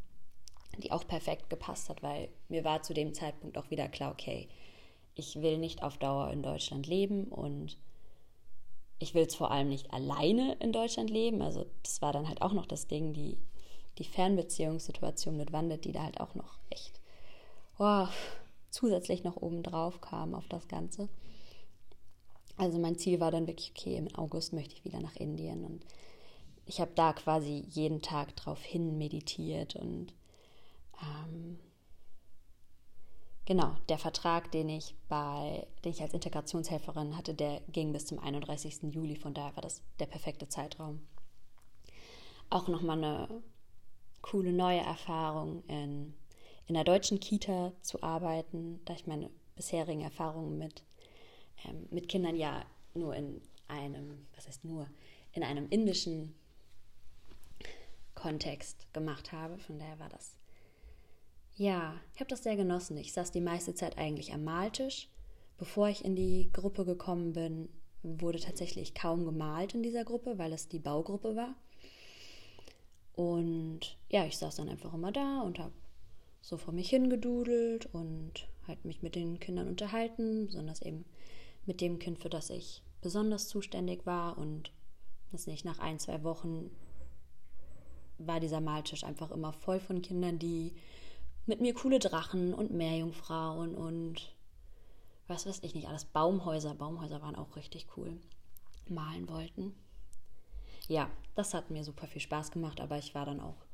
die 0.77 0.91
auch 0.91 1.07
perfekt 1.07 1.49
gepasst 1.49 1.89
hat, 1.89 2.01
weil 2.01 2.29
mir 2.49 2.63
war 2.63 2.81
zu 2.81 2.93
dem 2.93 3.13
Zeitpunkt 3.13 3.57
auch 3.57 3.69
wieder 3.69 3.87
klar, 3.87 4.11
okay, 4.11 4.47
ich 5.15 5.41
will 5.41 5.57
nicht 5.57 5.83
auf 5.83 5.97
Dauer 5.97 6.31
in 6.31 6.41
Deutschland 6.41 6.87
leben 6.87 7.25
und 7.25 7.77
ich 8.99 9.13
will 9.13 9.25
es 9.25 9.35
vor 9.35 9.51
allem 9.51 9.69
nicht 9.69 9.93
alleine 9.93 10.53
in 10.59 10.71
Deutschland 10.71 11.09
leben. 11.09 11.41
Also 11.41 11.65
das 11.83 12.01
war 12.01 12.13
dann 12.13 12.27
halt 12.27 12.41
auch 12.41 12.53
noch 12.53 12.65
das 12.65 12.87
Ding, 12.87 13.13
die, 13.13 13.37
die 13.97 14.05
Fernbeziehungssituation 14.05 15.37
mit 15.37 15.51
Wandet, 15.51 15.85
die 15.85 15.91
da 15.91 16.03
halt 16.03 16.19
auch 16.19 16.33
noch 16.35 16.57
echt 16.69 16.99
oh, 17.79 18.07
zusätzlich 18.69 19.23
noch 19.23 19.37
oben 19.37 19.63
drauf 19.63 20.01
kam 20.01 20.33
auf 20.33 20.47
das 20.47 20.67
Ganze. 20.67 21.09
Also 22.57 22.79
mein 22.79 22.97
Ziel 22.97 23.19
war 23.19 23.31
dann 23.31 23.47
wirklich, 23.47 23.73
okay, 23.75 23.97
im 23.97 24.13
August 24.15 24.53
möchte 24.53 24.75
ich 24.75 24.85
wieder 24.85 24.99
nach 24.99 25.15
Indien 25.15 25.63
und 25.63 25.85
ich 26.65 26.79
habe 26.79 26.91
da 26.95 27.13
quasi 27.13 27.65
jeden 27.69 28.01
Tag 28.01 28.35
drauf 28.35 28.61
hin 28.63 28.97
meditiert 28.97 29.75
und 29.75 30.13
ähm, 31.03 31.59
genau, 33.45 33.75
der 33.89 33.97
Vertrag, 33.97 34.51
den 34.51 34.69
ich 34.69 34.95
bei, 35.09 35.67
den 35.83 35.91
ich 35.91 36.01
als 36.01 36.13
Integrationshelferin 36.13 37.17
hatte, 37.17 37.33
der 37.33 37.61
ging 37.71 37.93
bis 37.93 38.05
zum 38.05 38.19
31. 38.19 38.83
Juli, 38.93 39.15
von 39.15 39.33
daher 39.33 39.55
war 39.55 39.63
das 39.63 39.81
der 39.99 40.07
perfekte 40.07 40.47
Zeitraum. 40.47 41.05
Auch 42.49 42.67
nochmal 42.67 42.97
eine 42.97 43.43
coole 44.21 44.53
neue 44.53 44.79
Erfahrung 44.79 45.63
in, 45.67 46.13
in 46.67 46.75
der 46.75 46.83
deutschen 46.83 47.19
Kita 47.19 47.73
zu 47.81 48.01
arbeiten, 48.03 48.79
da 48.85 48.93
ich 48.93 49.07
meine 49.07 49.29
bisherigen 49.55 50.01
Erfahrungen 50.01 50.57
mit 50.57 50.83
ähm, 51.65 51.87
mit 51.89 52.07
Kindern 52.07 52.35
ja 52.35 52.65
nur 52.93 53.15
in 53.15 53.41
einem, 53.67 54.27
was 54.35 54.47
heißt 54.47 54.65
nur, 54.65 54.87
in 55.31 55.43
einem 55.43 55.67
indischen 55.69 56.35
Kontext 58.15 58.91
gemacht 58.93 59.31
habe. 59.31 59.57
Von 59.57 59.79
daher 59.79 59.99
war 59.99 60.09
das. 60.09 60.37
Ja, 61.55 61.99
ich 62.13 62.19
habe 62.19 62.29
das 62.29 62.43
sehr 62.43 62.55
genossen. 62.55 62.97
Ich 62.97 63.13
saß 63.13 63.31
die 63.31 63.41
meiste 63.41 63.75
Zeit 63.75 63.97
eigentlich 63.97 64.33
am 64.33 64.43
Maltisch. 64.43 65.09
Bevor 65.57 65.87
ich 65.87 66.03
in 66.03 66.15
die 66.15 66.49
Gruppe 66.51 66.83
gekommen 66.83 67.33
bin, 67.33 67.69
wurde 68.01 68.39
tatsächlich 68.39 68.95
kaum 68.95 69.23
gemalt 69.23 69.75
in 69.75 69.83
dieser 69.83 70.03
Gruppe, 70.03 70.37
weil 70.37 70.51
es 70.51 70.67
die 70.67 70.79
Baugruppe 70.79 71.35
war. 71.35 71.55
Und 73.15 73.97
ja, 74.09 74.25
ich 74.25 74.37
saß 74.37 74.55
dann 74.55 74.69
einfach 74.69 74.93
immer 74.93 75.11
da 75.11 75.41
und 75.41 75.59
habe 75.59 75.73
so 76.41 76.57
vor 76.57 76.73
mich 76.73 76.89
hingedudelt 76.89 77.85
und 77.93 78.47
halt 78.67 78.83
mich 78.83 79.03
mit 79.03 79.15
den 79.15 79.39
Kindern 79.39 79.67
unterhalten, 79.67 80.47
besonders 80.47 80.81
eben 80.81 81.05
mit 81.65 81.79
dem 81.79 81.99
Kind, 81.99 82.19
für 82.19 82.29
das 82.29 82.49
ich 82.49 82.81
besonders 83.01 83.47
zuständig 83.47 84.05
war. 84.07 84.39
Und 84.39 84.71
das 85.31 85.45
nicht 85.45 85.65
nach 85.65 85.79
ein, 85.79 85.99
zwei 85.99 86.23
Wochen 86.23 86.71
war 88.17 88.39
dieser 88.39 88.59
Maltisch 88.61 89.03
einfach 89.03 89.31
immer 89.31 89.53
voll 89.53 89.79
von 89.79 90.01
Kindern, 90.01 90.39
die 90.39 90.73
mit 91.45 91.61
mir 91.61 91.73
coole 91.73 91.99
Drachen 91.99 92.53
und 92.53 92.71
Meerjungfrauen 92.71 93.75
und 93.75 94.33
was 95.27 95.45
weiß 95.45 95.59
ich 95.63 95.75
nicht, 95.75 95.87
alles 95.87 96.05
Baumhäuser. 96.05 96.73
Baumhäuser 96.73 97.21
waren 97.21 97.35
auch 97.35 97.55
richtig 97.55 97.87
cool. 97.97 98.17
Malen 98.87 99.29
wollten. 99.29 99.73
Ja, 100.87 101.09
das 101.35 101.53
hat 101.53 101.69
mir 101.69 101.83
super 101.83 102.07
viel 102.07 102.21
Spaß 102.21 102.51
gemacht, 102.51 102.81
aber 102.81 102.97
ich 102.97 103.15
war 103.15 103.25
dann 103.25 103.39
auch 103.39 103.65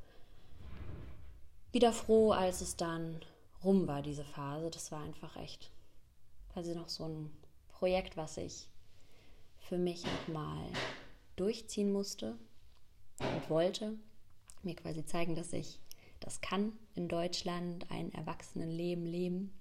wieder 1.72 1.92
froh, 1.92 2.32
als 2.32 2.60
es 2.60 2.76
dann 2.76 3.20
rum 3.64 3.86
war, 3.86 4.02
diese 4.02 4.24
Phase. 4.24 4.70
Das 4.70 4.92
war 4.92 5.02
einfach 5.02 5.36
echt, 5.36 5.70
quasi 6.52 6.74
noch 6.74 6.88
so 6.88 7.04
ein 7.04 7.30
Projekt, 7.68 8.16
was 8.16 8.36
ich 8.36 8.68
für 9.58 9.78
mich 9.78 10.04
nochmal 10.04 10.66
durchziehen 11.36 11.92
musste 11.92 12.36
und 13.18 13.50
wollte. 13.50 13.98
Mir 14.62 14.76
quasi 14.76 15.04
zeigen, 15.04 15.34
dass 15.34 15.52
ich 15.52 15.80
das 16.20 16.40
kann 16.40 16.72
in 16.94 17.08
Deutschland, 17.08 17.90
ein 17.90 18.12
Erwachsenenleben 18.12 19.06
leben, 19.06 19.52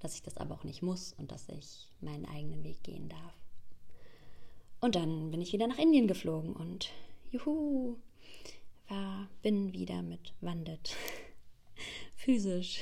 dass 0.00 0.14
ich 0.14 0.22
das 0.22 0.36
aber 0.36 0.54
auch 0.54 0.64
nicht 0.64 0.82
muss 0.82 1.12
und 1.12 1.32
dass 1.32 1.48
ich 1.48 1.88
meinen 2.00 2.26
eigenen 2.26 2.64
Weg 2.64 2.82
gehen 2.82 3.08
darf. 3.08 3.34
Und 4.80 4.94
dann 4.94 5.30
bin 5.30 5.40
ich 5.40 5.52
wieder 5.52 5.66
nach 5.66 5.78
Indien 5.78 6.06
geflogen 6.06 6.54
und 6.54 6.92
juhu, 7.30 7.96
war, 8.88 9.28
bin 9.42 9.72
wieder 9.72 10.02
mit 10.02 10.34
Wandet 10.40 10.94
physisch 12.16 12.80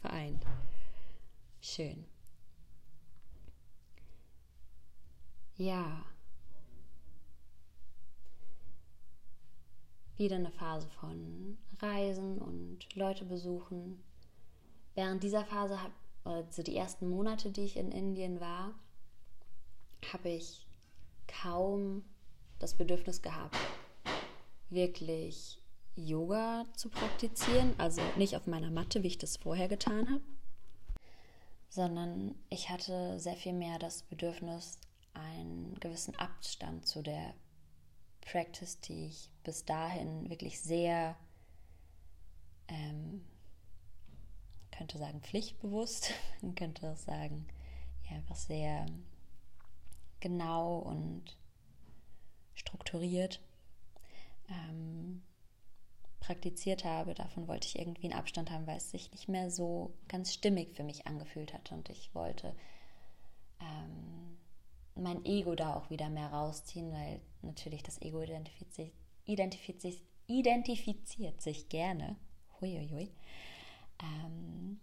vereint. 0.00 0.44
Schön. 1.60 2.04
Ja. 5.56 6.04
Wieder 10.20 10.36
eine 10.36 10.50
Phase 10.50 10.86
von 10.86 11.56
Reisen 11.78 12.36
und 12.36 12.94
Leute 12.94 13.24
besuchen. 13.24 14.04
Während 14.94 15.22
dieser 15.22 15.46
Phase, 15.46 15.78
also 16.24 16.62
die 16.62 16.76
ersten 16.76 17.08
Monate, 17.08 17.50
die 17.50 17.62
ich 17.62 17.78
in 17.78 17.90
Indien 17.90 18.38
war, 18.38 18.74
habe 20.12 20.28
ich 20.28 20.66
kaum 21.26 22.04
das 22.58 22.74
Bedürfnis 22.74 23.22
gehabt, 23.22 23.56
wirklich 24.68 25.62
Yoga 25.96 26.66
zu 26.76 26.90
praktizieren. 26.90 27.72
Also 27.78 28.02
nicht 28.18 28.36
auf 28.36 28.46
meiner 28.46 28.70
Matte, 28.70 29.02
wie 29.02 29.06
ich 29.06 29.16
das 29.16 29.38
vorher 29.38 29.68
getan 29.68 30.06
habe, 30.06 30.24
sondern 31.70 32.34
ich 32.50 32.68
hatte 32.68 33.18
sehr 33.18 33.36
viel 33.36 33.54
mehr 33.54 33.78
das 33.78 34.02
Bedürfnis, 34.02 34.78
einen 35.14 35.80
gewissen 35.80 36.14
Abstand 36.16 36.86
zu 36.86 37.00
der 37.00 37.32
Practice, 38.30 38.80
die 38.80 39.06
ich 39.06 39.30
bis 39.42 39.64
dahin 39.64 40.30
wirklich 40.30 40.60
sehr, 40.60 41.16
ähm, 42.68 43.24
könnte 44.70 44.98
sagen, 44.98 45.20
pflichtbewusst, 45.20 46.12
könnte 46.56 46.92
auch 46.92 46.96
sagen, 46.96 47.46
ja, 48.08 48.16
einfach 48.16 48.36
sehr 48.36 48.86
genau 50.20 50.78
und 50.78 51.36
strukturiert 52.54 53.40
ähm, 54.48 55.22
praktiziert 56.20 56.84
habe. 56.84 57.14
Davon 57.14 57.48
wollte 57.48 57.66
ich 57.66 57.78
irgendwie 57.78 58.04
einen 58.04 58.18
Abstand 58.18 58.50
haben, 58.50 58.66
weil 58.66 58.76
es 58.76 58.90
sich 58.90 59.10
nicht 59.10 59.28
mehr 59.28 59.50
so 59.50 59.94
ganz 60.08 60.32
stimmig 60.32 60.74
für 60.74 60.84
mich 60.84 61.06
angefühlt 61.06 61.52
hat 61.52 61.72
und 61.72 61.88
ich 61.88 62.14
wollte 62.14 62.54
ähm, 63.60 64.19
mein 64.94 65.24
Ego 65.24 65.54
da 65.54 65.74
auch 65.74 65.90
wieder 65.90 66.08
mehr 66.08 66.32
rausziehen, 66.32 66.92
weil 66.92 67.20
natürlich 67.42 67.82
das 67.82 68.00
Ego 68.02 68.22
identifiziert, 68.22 68.92
identifiziert, 69.24 70.02
identifiziert 70.26 71.40
sich 71.40 71.68
gerne 71.68 72.16
huiuiui, 72.60 73.12
ähm, 74.02 74.80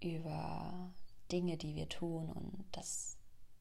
über 0.00 0.92
Dinge, 1.32 1.56
die 1.56 1.74
wir 1.74 1.88
tun 1.88 2.30
und 2.30 2.64
das 2.72 3.16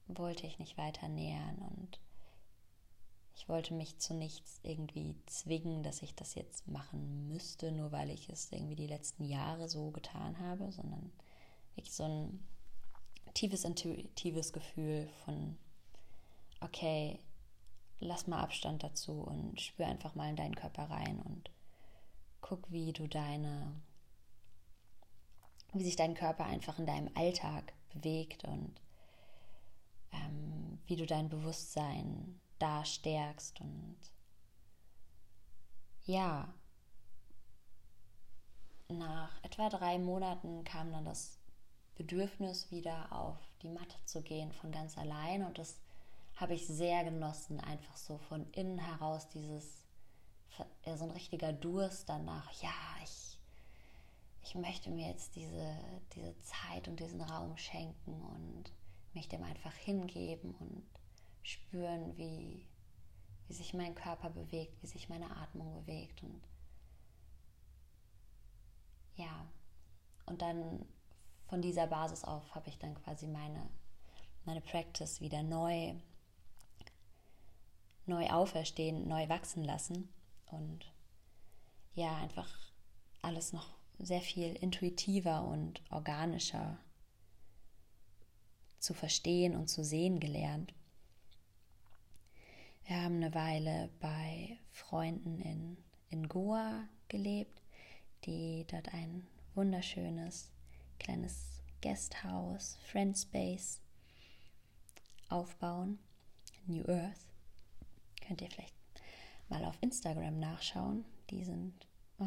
wollte 0.08 0.46
ich 0.46 0.60
nicht 0.60 0.78
weiter 0.78 1.08
nähern 1.08 1.58
und 1.58 2.00
ich 3.34 3.50
wollte 3.50 3.74
mich 3.74 3.98
zu 4.00 4.14
nichts 4.14 4.60
irgendwie 4.64 5.16
zwingen, 5.26 5.84
dass 5.84 6.02
ich 6.02 6.16
das 6.16 6.36
jetzt 6.36 6.68
machen 6.68 7.28
müsste, 7.28 7.72
nur 7.72 7.92
weil 7.92 8.10
ich 8.10 8.30
es 8.30 8.52
irgendwie 8.52 8.76
die 8.76 8.88
letzten 8.88 9.26
Jahre 9.26 9.68
so 9.68 9.92
getan 9.92 10.40
habe, 10.40 10.72
sondern 10.72 11.12
wirklich 11.76 11.94
so 11.94 12.04
ein 12.04 12.48
tiefes, 13.36 13.64
intuitives 13.66 14.52
Gefühl 14.52 15.08
von, 15.24 15.58
okay, 16.62 17.20
lass 18.00 18.26
mal 18.26 18.42
Abstand 18.42 18.84
dazu 18.84 19.22
und 19.22 19.62
spür 19.62 19.86
einfach 19.86 20.16
mal 20.16 20.30
in 20.30 20.36
deinen 20.36 20.56
Körper 20.56 20.90
rein 20.90 21.22
und 21.22 21.52
guck, 22.42 22.72
wie 22.72 22.94
du 22.94 23.08
deine, 23.08 23.72
wie 25.74 25.84
sich 25.84 25.96
dein 25.96 26.16
Körper 26.16 26.46
einfach 26.46 26.80
in 26.80 26.88
deinem 26.88 27.12
Alltag 27.16 27.74
bewegt 27.94 28.44
und 28.46 28.82
ähm, 30.12 30.80
wie 30.88 30.96
du 30.96 31.06
dein 31.06 31.30
Bewusstsein 31.30 32.40
da 32.58 32.86
stärkst 32.86 33.60
und 33.62 33.98
ja, 36.04 36.54
nach 38.88 39.44
etwa 39.44 39.70
drei 39.70 39.98
Monaten 39.98 40.64
kam 40.64 40.92
dann 40.92 41.06
das 41.06 41.35
Bedürfnis, 41.96 42.72
wieder 42.72 43.12
auf 43.12 43.38
die 43.62 43.70
Matte 43.70 43.96
zu 44.06 44.22
gehen 44.22 44.52
von 44.52 44.72
ganz 44.72 44.98
allein. 44.98 45.44
Und 45.44 45.58
das 45.58 45.80
habe 46.36 46.54
ich 46.54 46.68
sehr 46.68 47.04
genossen, 47.04 47.60
einfach 47.60 47.96
so 47.98 48.18
von 48.18 48.50
innen 48.52 48.80
heraus 48.80 49.28
dieses, 49.30 49.86
so 50.86 51.04
ein 51.04 51.12
richtiger 51.12 51.54
Durst 51.54 52.10
danach. 52.10 52.52
Ja, 52.62 52.74
ich, 53.04 53.40
ich 54.44 54.56
möchte 54.56 54.90
mir 54.90 55.08
jetzt 55.08 55.36
diese, 55.36 55.78
diese 56.14 56.36
Zeit 56.42 56.88
und 56.88 57.00
diesen 57.00 57.22
Raum 57.22 57.58
schenken 57.58 58.22
und 58.22 58.72
mich 59.14 59.30
dem 59.30 59.44
einfach 59.44 59.74
hingeben 59.74 60.54
und 60.60 60.86
spüren, 61.44 62.18
wie, 62.18 62.66
wie 63.48 63.54
sich 63.54 63.74
mein 63.74 63.96
Körper 63.96 64.30
bewegt, 64.30 64.82
wie 64.82 64.88
sich 64.88 65.10
meine 65.10 65.36
Atmung 65.38 65.74
bewegt 65.86 66.22
und 66.24 66.42
ja, 69.16 69.48
und 70.26 70.42
dann 70.42 70.86
von 71.48 71.62
dieser 71.62 71.88
Basis 71.88 72.24
auf 72.24 72.56
habe 72.56 72.70
ich 72.70 72.78
dann 72.80 72.96
quasi 73.04 73.28
meine, 73.28 73.70
meine 74.46 74.62
Practice 74.62 75.22
wieder 75.22 75.44
neu, 75.44 75.94
neu 78.06 78.30
auferstehen, 78.30 79.08
neu 79.08 79.30
wachsen 79.30 79.64
lassen 79.64 80.10
und 80.48 80.92
ja, 81.94 82.16
einfach 82.18 82.50
alles 83.22 83.54
noch 83.54 83.76
sehr 84.00 84.22
viel 84.22 84.56
intuitiver 84.56 85.44
und 85.46 85.82
organischer 85.90 86.78
zu 88.80 88.94
verstehen 88.94 89.56
und 89.56 89.68
zu 89.68 89.84
sehen 89.84 90.20
gelernt. 90.20 90.74
Wir 92.86 92.98
haben 92.98 93.16
eine 93.16 93.34
Weile 93.34 93.90
bei 94.00 94.60
Freunden 94.72 95.40
in, 95.42 95.78
in 96.10 96.28
Goa 96.28 96.88
gelebt, 97.08 97.64
die 98.26 98.66
dort 98.70 98.94
ein 98.94 99.26
wunderschönes 99.56 100.52
kleines 101.00 101.62
Guesthouse, 101.82 102.78
Friend 102.84 103.18
Space 103.18 103.80
aufbauen. 105.30 106.00
New 106.68 106.84
Earth. 106.88 107.28
Könnt 108.26 108.42
ihr 108.42 108.50
vielleicht 108.50 108.74
mal 109.50 109.64
auf 109.66 109.78
Instagram 109.82 110.40
nachschauen. 110.40 111.06
Die 111.30 111.44
sind, 111.44 111.74
oh, 112.20 112.26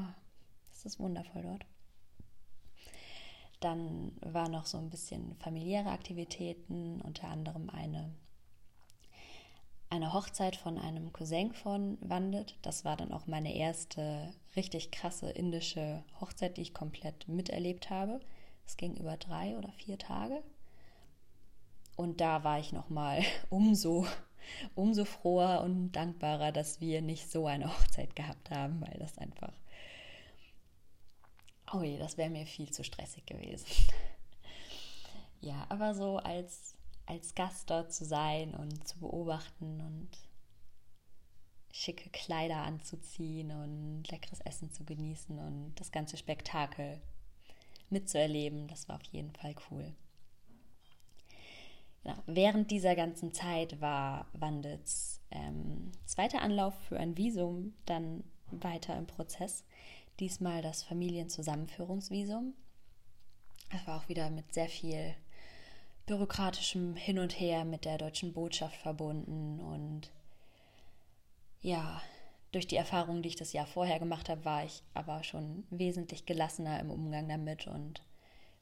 das 0.70 0.84
ist 0.84 1.00
wundervoll 1.00 1.42
dort. 1.42 1.66
Dann 3.60 4.12
war 4.20 4.48
noch 4.48 4.66
so 4.66 4.78
ein 4.78 4.90
bisschen 4.90 5.34
familiäre 5.36 5.90
Aktivitäten, 5.90 7.00
unter 7.00 7.28
anderem 7.28 7.68
eine, 7.70 8.14
eine 9.90 10.12
Hochzeit 10.12 10.54
von 10.54 10.78
einem 10.78 11.12
Cousin 11.12 11.52
von 11.52 11.98
Wandit. 12.00 12.56
Das 12.62 12.84
war 12.84 12.96
dann 12.96 13.10
auch 13.10 13.26
meine 13.26 13.56
erste 13.56 14.32
richtig 14.54 14.92
krasse 14.92 15.30
indische 15.30 16.04
Hochzeit, 16.20 16.56
die 16.56 16.62
ich 16.62 16.74
komplett 16.74 17.26
miterlebt 17.26 17.90
habe. 17.90 18.20
Es 18.68 18.76
ging 18.76 18.94
über 18.96 19.16
drei 19.16 19.56
oder 19.56 19.72
vier 19.72 19.96
Tage. 19.96 20.42
Und 21.96 22.20
da 22.20 22.44
war 22.44 22.60
ich 22.60 22.72
nochmal 22.72 23.24
umso, 23.50 24.06
umso 24.74 25.06
froher 25.06 25.62
und 25.62 25.92
dankbarer, 25.92 26.52
dass 26.52 26.78
wir 26.80 27.00
nicht 27.00 27.30
so 27.30 27.46
eine 27.46 27.66
Hochzeit 27.66 28.14
gehabt 28.14 28.50
haben, 28.50 28.82
weil 28.82 28.98
das 28.98 29.16
einfach 29.16 29.52
Oh 31.72 31.82
je, 31.82 31.98
das 31.98 32.16
wäre 32.16 32.30
mir 32.30 32.46
viel 32.46 32.70
zu 32.70 32.82
stressig 32.82 33.26
gewesen. 33.26 33.66
ja, 35.40 35.66
aber 35.68 35.94
so 35.94 36.16
als, 36.16 36.76
als 37.04 37.34
Gast 37.34 37.68
dort 37.68 37.92
zu 37.92 38.04
sein 38.06 38.54
und 38.54 38.88
zu 38.88 38.98
beobachten 38.98 39.80
und 39.80 40.08
schicke 41.70 42.08
Kleider 42.10 42.62
anzuziehen 42.62 43.50
und 43.50 44.10
leckeres 44.10 44.40
Essen 44.40 44.72
zu 44.72 44.84
genießen 44.84 45.38
und 45.38 45.74
das 45.76 45.92
ganze 45.92 46.16
Spektakel 46.16 47.00
mitzuerleben, 47.90 48.68
das 48.68 48.88
war 48.88 48.96
auf 48.96 49.04
jeden 49.04 49.32
Fall 49.32 49.54
cool. 49.70 49.94
Genau. 52.02 52.16
Während 52.26 52.70
dieser 52.70 52.94
ganzen 52.94 53.32
Zeit 53.32 53.80
war 53.80 54.26
Wandels 54.32 55.20
ähm, 55.30 55.92
zweiter 56.06 56.42
Anlauf 56.42 56.74
für 56.84 56.98
ein 56.98 57.16
Visum 57.16 57.74
dann 57.86 58.24
weiter 58.50 58.96
im 58.96 59.06
Prozess 59.06 59.64
diesmal 60.20 60.62
das 60.62 60.82
Familienzusammenführungsvisum. 60.82 62.54
Das 63.70 63.86
war 63.86 64.00
auch 64.00 64.08
wieder 64.08 64.30
mit 64.30 64.52
sehr 64.54 64.68
viel 64.68 65.14
bürokratischem 66.06 66.96
Hin 66.96 67.18
und 67.18 67.38
Her 67.38 67.64
mit 67.64 67.84
der 67.84 67.98
deutschen 67.98 68.32
Botschaft 68.32 68.76
verbunden. 68.76 69.60
Und 69.60 70.10
ja, 71.60 72.00
durch 72.52 72.66
die 72.66 72.76
Erfahrungen, 72.76 73.22
die 73.22 73.28
ich 73.28 73.36
das 73.36 73.52
Jahr 73.52 73.66
vorher 73.66 73.98
gemacht 73.98 74.28
habe, 74.28 74.44
war 74.44 74.64
ich 74.64 74.82
aber 74.94 75.22
schon 75.22 75.66
wesentlich 75.70 76.24
gelassener 76.26 76.80
im 76.80 76.90
Umgang 76.90 77.28
damit 77.28 77.66
und 77.66 78.02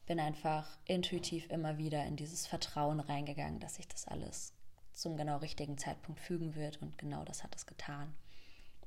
bin 0.06 0.20
einfach 0.20 0.78
intuitiv 0.84 1.50
immer 1.50 1.78
wieder 1.78 2.04
in 2.04 2.16
dieses 2.16 2.46
Vertrauen 2.46 3.00
reingegangen, 3.00 3.60
dass 3.60 3.76
sich 3.76 3.88
das 3.88 4.06
alles 4.06 4.52
zum 4.92 5.16
genau 5.16 5.38
richtigen 5.38 5.78
Zeitpunkt 5.78 6.20
fügen 6.20 6.54
wird. 6.54 6.80
Und 6.80 6.96
genau 6.98 7.24
das 7.24 7.44
hat 7.44 7.54
es 7.54 7.66
getan. 7.66 8.14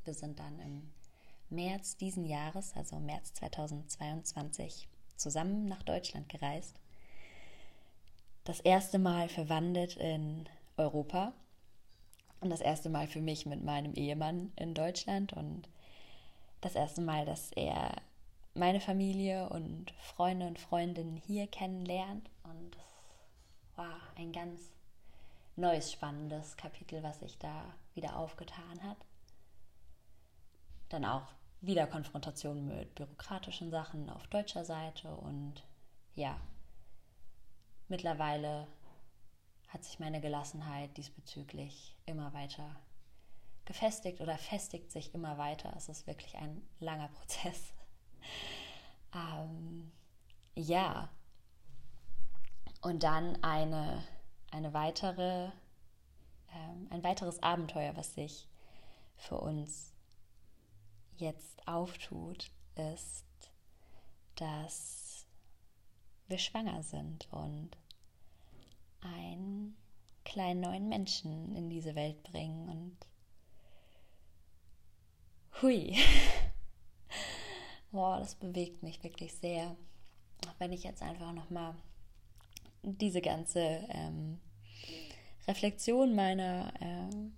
Wir 0.04 0.14
sind 0.14 0.40
dann 0.40 0.60
im 0.60 0.92
März 1.50 1.98
diesen 1.98 2.26
Jahres, 2.26 2.74
also 2.76 3.00
März 3.00 3.34
2022, 3.34 4.88
zusammen 5.16 5.68
nach 5.68 5.84
Deutschland 5.84 6.30
gereist. 6.30 6.80
Das 8.44 8.60
erste 8.62 8.98
Mal 8.98 9.30
verwandelt 9.30 9.98
in 9.98 10.48
Europa 10.78 11.34
und 12.42 12.50
das 12.50 12.62
erste 12.62 12.90
Mal 12.90 13.08
für 13.08 13.22
mich 13.22 13.46
mit 13.46 13.64
meinem 13.64 13.94
Ehemann 13.94 14.52
in 14.56 14.74
Deutschland 14.74 15.34
und 15.34 15.68
das 16.62 16.76
erste 16.76 17.02
Mal, 17.02 17.26
dass 17.26 17.52
er 17.52 17.96
meine 18.54 18.82
Familie 18.82 19.50
und 19.50 19.92
Freunde 19.92 20.48
und 20.48 20.60
Freundinnen 20.60 21.18
hier 21.18 21.48
kennenlernt 21.48 22.30
und 22.44 22.76
es 22.76 23.78
war 23.78 24.00
ein 24.16 24.32
ganz 24.32 24.72
neues, 25.56 25.92
spannendes 25.92 26.58
Kapitel, 26.58 27.04
was 27.04 27.20
sich 27.20 27.38
da 27.38 27.74
wieder 27.94 28.18
aufgetan 28.18 28.84
hat. 28.84 28.98
Dann 30.90 31.06
auch 31.06 31.28
wieder 31.62 31.88
Konfrontation 31.88 32.68
mit 32.68 32.96
bürokratischen 32.96 33.70
Sachen 33.70 34.10
auf 34.10 34.28
deutscher 34.28 34.66
Seite 34.66 35.10
und 35.10 35.64
ja, 36.16 36.40
mittlerweile 37.88 38.68
hat 39.70 39.84
sich 39.84 40.00
meine 40.00 40.20
Gelassenheit 40.20 40.98
diesbezüglich 40.98 41.96
immer 42.06 42.34
weiter 42.34 42.76
gefestigt 43.66 44.20
oder 44.20 44.38
festigt 44.38 44.92
sich 44.92 45.14
immer 45.14 45.38
weiter. 45.38 45.72
Es 45.78 45.90
ist 45.90 46.08
wirklich 46.08 46.36
ein 46.38 46.62
langer 46.80 47.08
Prozess. 47.20 47.74
ähm, 49.14 49.92
ja, 50.56 51.10
und 52.82 53.04
dann 53.04 53.42
eine, 53.44 54.04
eine 54.52 54.74
weitere, 54.74 55.52
ähm, 56.54 56.88
ein 56.90 57.04
weiteres 57.04 57.42
Abenteuer, 57.44 57.96
was 57.96 58.16
sich 58.16 58.48
für 59.16 59.38
uns 59.40 59.94
jetzt 61.18 61.68
auftut, 61.68 62.50
ist, 62.76 63.26
dass 64.36 65.26
wir 66.28 66.38
schwanger 66.38 66.82
sind 66.84 67.28
und 67.32 67.78
einen 69.02 69.76
kleinen 70.26 70.62
neuen 70.62 70.90
Menschen 70.90 71.56
in 71.56 71.70
diese 71.70 71.96
Welt 71.96 72.22
bringen 72.24 72.70
und 72.70 72.98
hui. 75.62 75.96
Boah, 77.92 78.20
das 78.20 78.36
bewegt 78.36 78.84
mich 78.84 79.04
wirklich 79.04 79.34
sehr. 79.34 79.76
Auch 80.48 80.60
wenn 80.60 80.72
ich 80.72 80.84
jetzt 80.84 81.02
einfach 81.02 81.34
nochmal 81.34 81.76
diese 82.84 83.22
ganze 83.22 83.60
ähm, 83.90 84.40
Reflexion 85.48 86.16
meiner 86.16 86.72
ähm, 86.80 87.34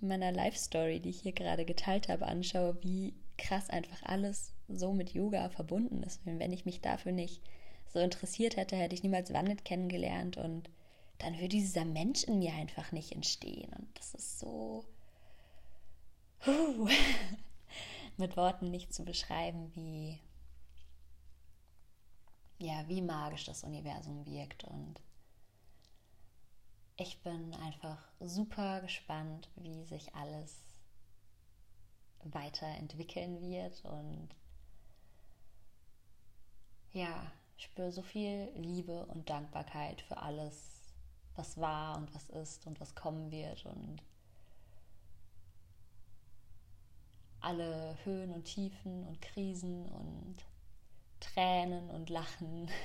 meiner 0.00 0.32
Life-Story, 0.32 1.00
die 1.00 1.10
ich 1.10 1.20
hier 1.20 1.32
gerade 1.32 1.64
geteilt 1.64 2.08
habe, 2.08 2.26
anschaue, 2.26 2.76
wie 2.82 3.14
krass 3.38 3.70
einfach 3.70 4.02
alles 4.02 4.52
so 4.68 4.92
mit 4.92 5.14
Yoga 5.14 5.48
verbunden 5.48 6.02
ist. 6.02 6.20
Wenn 6.24 6.52
ich 6.52 6.64
mich 6.64 6.80
dafür 6.80 7.12
nicht 7.12 7.42
so 7.92 7.98
interessiert 7.98 8.56
hätte, 8.56 8.76
hätte 8.76 8.94
ich 8.94 9.02
niemals 9.02 9.32
Wandit 9.32 9.64
kennengelernt 9.64 10.36
und 10.36 10.68
dann 11.18 11.34
würde 11.34 11.48
dieser 11.48 11.84
Mensch 11.84 12.24
in 12.24 12.38
mir 12.38 12.52
einfach 12.52 12.92
nicht 12.92 13.12
entstehen. 13.12 13.72
Und 13.72 13.88
das 13.98 14.14
ist 14.14 14.38
so 14.38 14.84
huh, 16.44 16.88
mit 18.16 18.36
Worten 18.36 18.70
nicht 18.70 18.92
zu 18.92 19.04
beschreiben, 19.04 19.72
wie 19.74 20.20
ja, 22.58 22.88
wie 22.88 23.02
magisch 23.02 23.44
das 23.44 23.64
Universum 23.64 24.24
wirkt 24.24 24.64
und 24.64 25.00
ich 26.96 27.20
bin 27.22 27.52
einfach 27.54 27.98
super 28.20 28.80
gespannt, 28.80 29.50
wie 29.56 29.84
sich 29.84 30.14
alles 30.14 30.54
weiterentwickeln 32.24 33.40
wird 33.40 33.84
und 33.84 34.28
ja, 36.92 37.30
spüre 37.56 37.92
so 37.92 38.02
viel 38.02 38.50
Liebe 38.56 39.06
und 39.06 39.28
Dankbarkeit 39.28 40.00
für 40.02 40.18
alles, 40.18 40.94
was 41.34 41.58
war 41.58 41.96
und 41.96 42.14
was 42.14 42.28
ist 42.30 42.66
und 42.66 42.80
was 42.80 42.94
kommen 42.94 43.30
wird 43.30 43.64
und 43.66 44.02
alle 47.40 47.96
Höhen 48.04 48.32
und 48.32 48.44
Tiefen 48.44 49.06
und 49.06 49.20
Krisen 49.22 49.86
und 49.86 50.36
Tränen 51.20 51.90
und 51.90 52.10
Lachen 52.10 52.68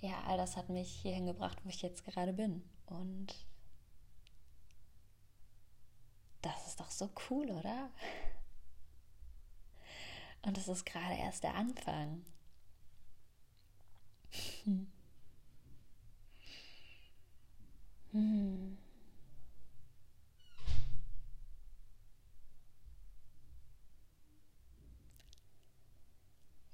ja, 0.00 0.22
all 0.26 0.36
das 0.36 0.56
hat 0.56 0.68
mich 0.68 0.90
hierhin 0.90 1.26
gebracht, 1.26 1.58
wo 1.64 1.68
ich 1.68 1.82
jetzt 1.82 2.04
gerade 2.04 2.32
bin. 2.32 2.62
Und 2.86 3.34
das 6.42 6.66
ist 6.68 6.80
doch 6.80 6.90
so 6.90 7.10
cool, 7.28 7.50
oder? 7.50 7.90
Und 10.46 10.56
das 10.56 10.68
ist 10.68 10.86
gerade 10.86 11.14
erst 11.16 11.42
der 11.42 11.54
Anfang. 11.56 12.24
Hm. 14.64 14.86
Hm. 18.12 18.78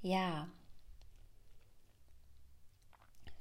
Ja. 0.03 0.49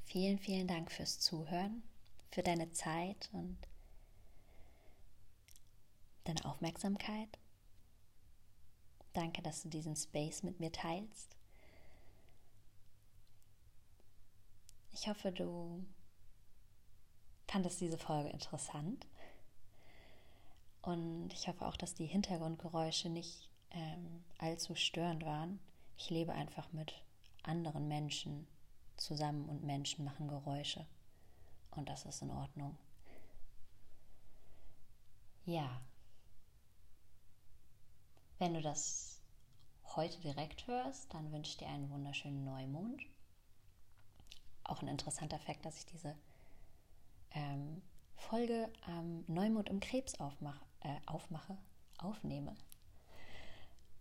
Vielen, 0.05 0.39
vielen 0.39 0.67
Dank 0.67 0.91
fürs 0.91 1.19
Zuhören, 1.19 1.83
für 2.31 2.41
deine 2.41 2.71
Zeit 2.71 3.29
und 3.33 3.57
deine 6.23 6.45
Aufmerksamkeit. 6.45 7.40
Danke, 9.13 9.41
dass 9.41 9.63
du 9.63 9.69
diesen 9.69 9.95
Space 9.95 10.43
mit 10.43 10.59
mir 10.59 10.71
teilst. 10.71 11.35
Ich 14.93 15.07
hoffe, 15.07 15.31
du 15.31 15.85
fandest 17.47 17.81
diese 17.81 17.97
Folge 17.97 18.29
interessant. 18.29 19.05
Und 20.81 21.33
ich 21.33 21.47
hoffe 21.47 21.65
auch, 21.65 21.77
dass 21.77 21.93
die 21.93 22.05
Hintergrundgeräusche 22.05 23.09
nicht 23.09 23.49
ähm, 23.71 24.23
allzu 24.37 24.75
störend 24.75 25.25
waren. 25.25 25.59
Ich 25.97 26.09
lebe 26.09 26.33
einfach 26.33 26.71
mit 26.71 26.93
anderen 27.43 27.87
Menschen 27.87 28.47
zusammen 28.97 29.49
und 29.49 29.63
Menschen 29.63 30.05
machen 30.05 30.27
Geräusche. 30.27 30.85
Und 31.71 31.89
das 31.89 32.05
ist 32.05 32.21
in 32.21 32.31
Ordnung. 32.31 32.77
Ja. 35.45 35.81
Wenn 38.41 38.55
du 38.55 38.61
das 38.63 39.21
heute 39.95 40.19
direkt 40.21 40.65
hörst, 40.65 41.13
dann 41.13 41.31
wünsche 41.31 41.51
ich 41.51 41.57
dir 41.57 41.67
einen 41.67 41.91
wunderschönen 41.91 42.43
Neumond. 42.43 43.03
Auch 44.63 44.81
ein 44.81 44.87
interessanter 44.87 45.37
Fakt, 45.37 45.63
dass 45.63 45.77
ich 45.77 45.85
diese 45.85 46.17
ähm, 47.35 47.83
Folge 48.15 48.67
am 48.87 49.23
Neumond 49.27 49.69
im 49.69 49.79
Krebs 49.79 50.19
aufmache, 50.19 50.65
äh, 50.79 50.95
aufmache, 51.05 51.55
aufnehme. 51.99 52.55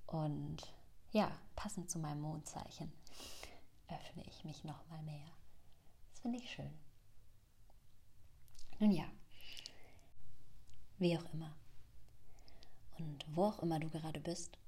Und 0.07 0.73
ja, 1.13 1.31
passend 1.55 1.91
zu 1.91 1.99
meinem 1.99 2.23
Mondzeichen 2.23 2.91
öffne 3.89 4.25
ich 4.27 4.43
mich 4.45 4.65
noch 4.65 4.89
mal 4.89 5.03
mehr. 5.03 5.29
Das 6.13 6.21
finde 6.21 6.39
ich 6.39 6.51
schön. 6.51 6.73
Nun 8.79 8.93
ja, 8.93 9.05
wie 10.97 11.19
auch 11.19 11.35
immer. 11.35 11.55
Und 13.01 13.25
wo 13.35 13.45
auch 13.45 13.61
immer 13.61 13.81
du 13.81 13.89
gerade 13.89 14.21
bist, 14.21 14.59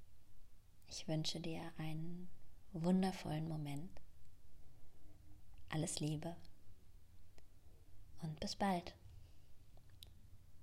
ich 0.89 1.07
wünsche 1.07 1.39
dir 1.39 1.61
einen 1.77 2.29
wundervollen 2.73 3.47
Moment. 3.47 4.01
Alles 5.69 6.01
Liebe 6.01 6.35
und 8.23 8.41
bis 8.41 8.57
bald. 8.57 8.95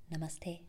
Namaste. 0.10 0.60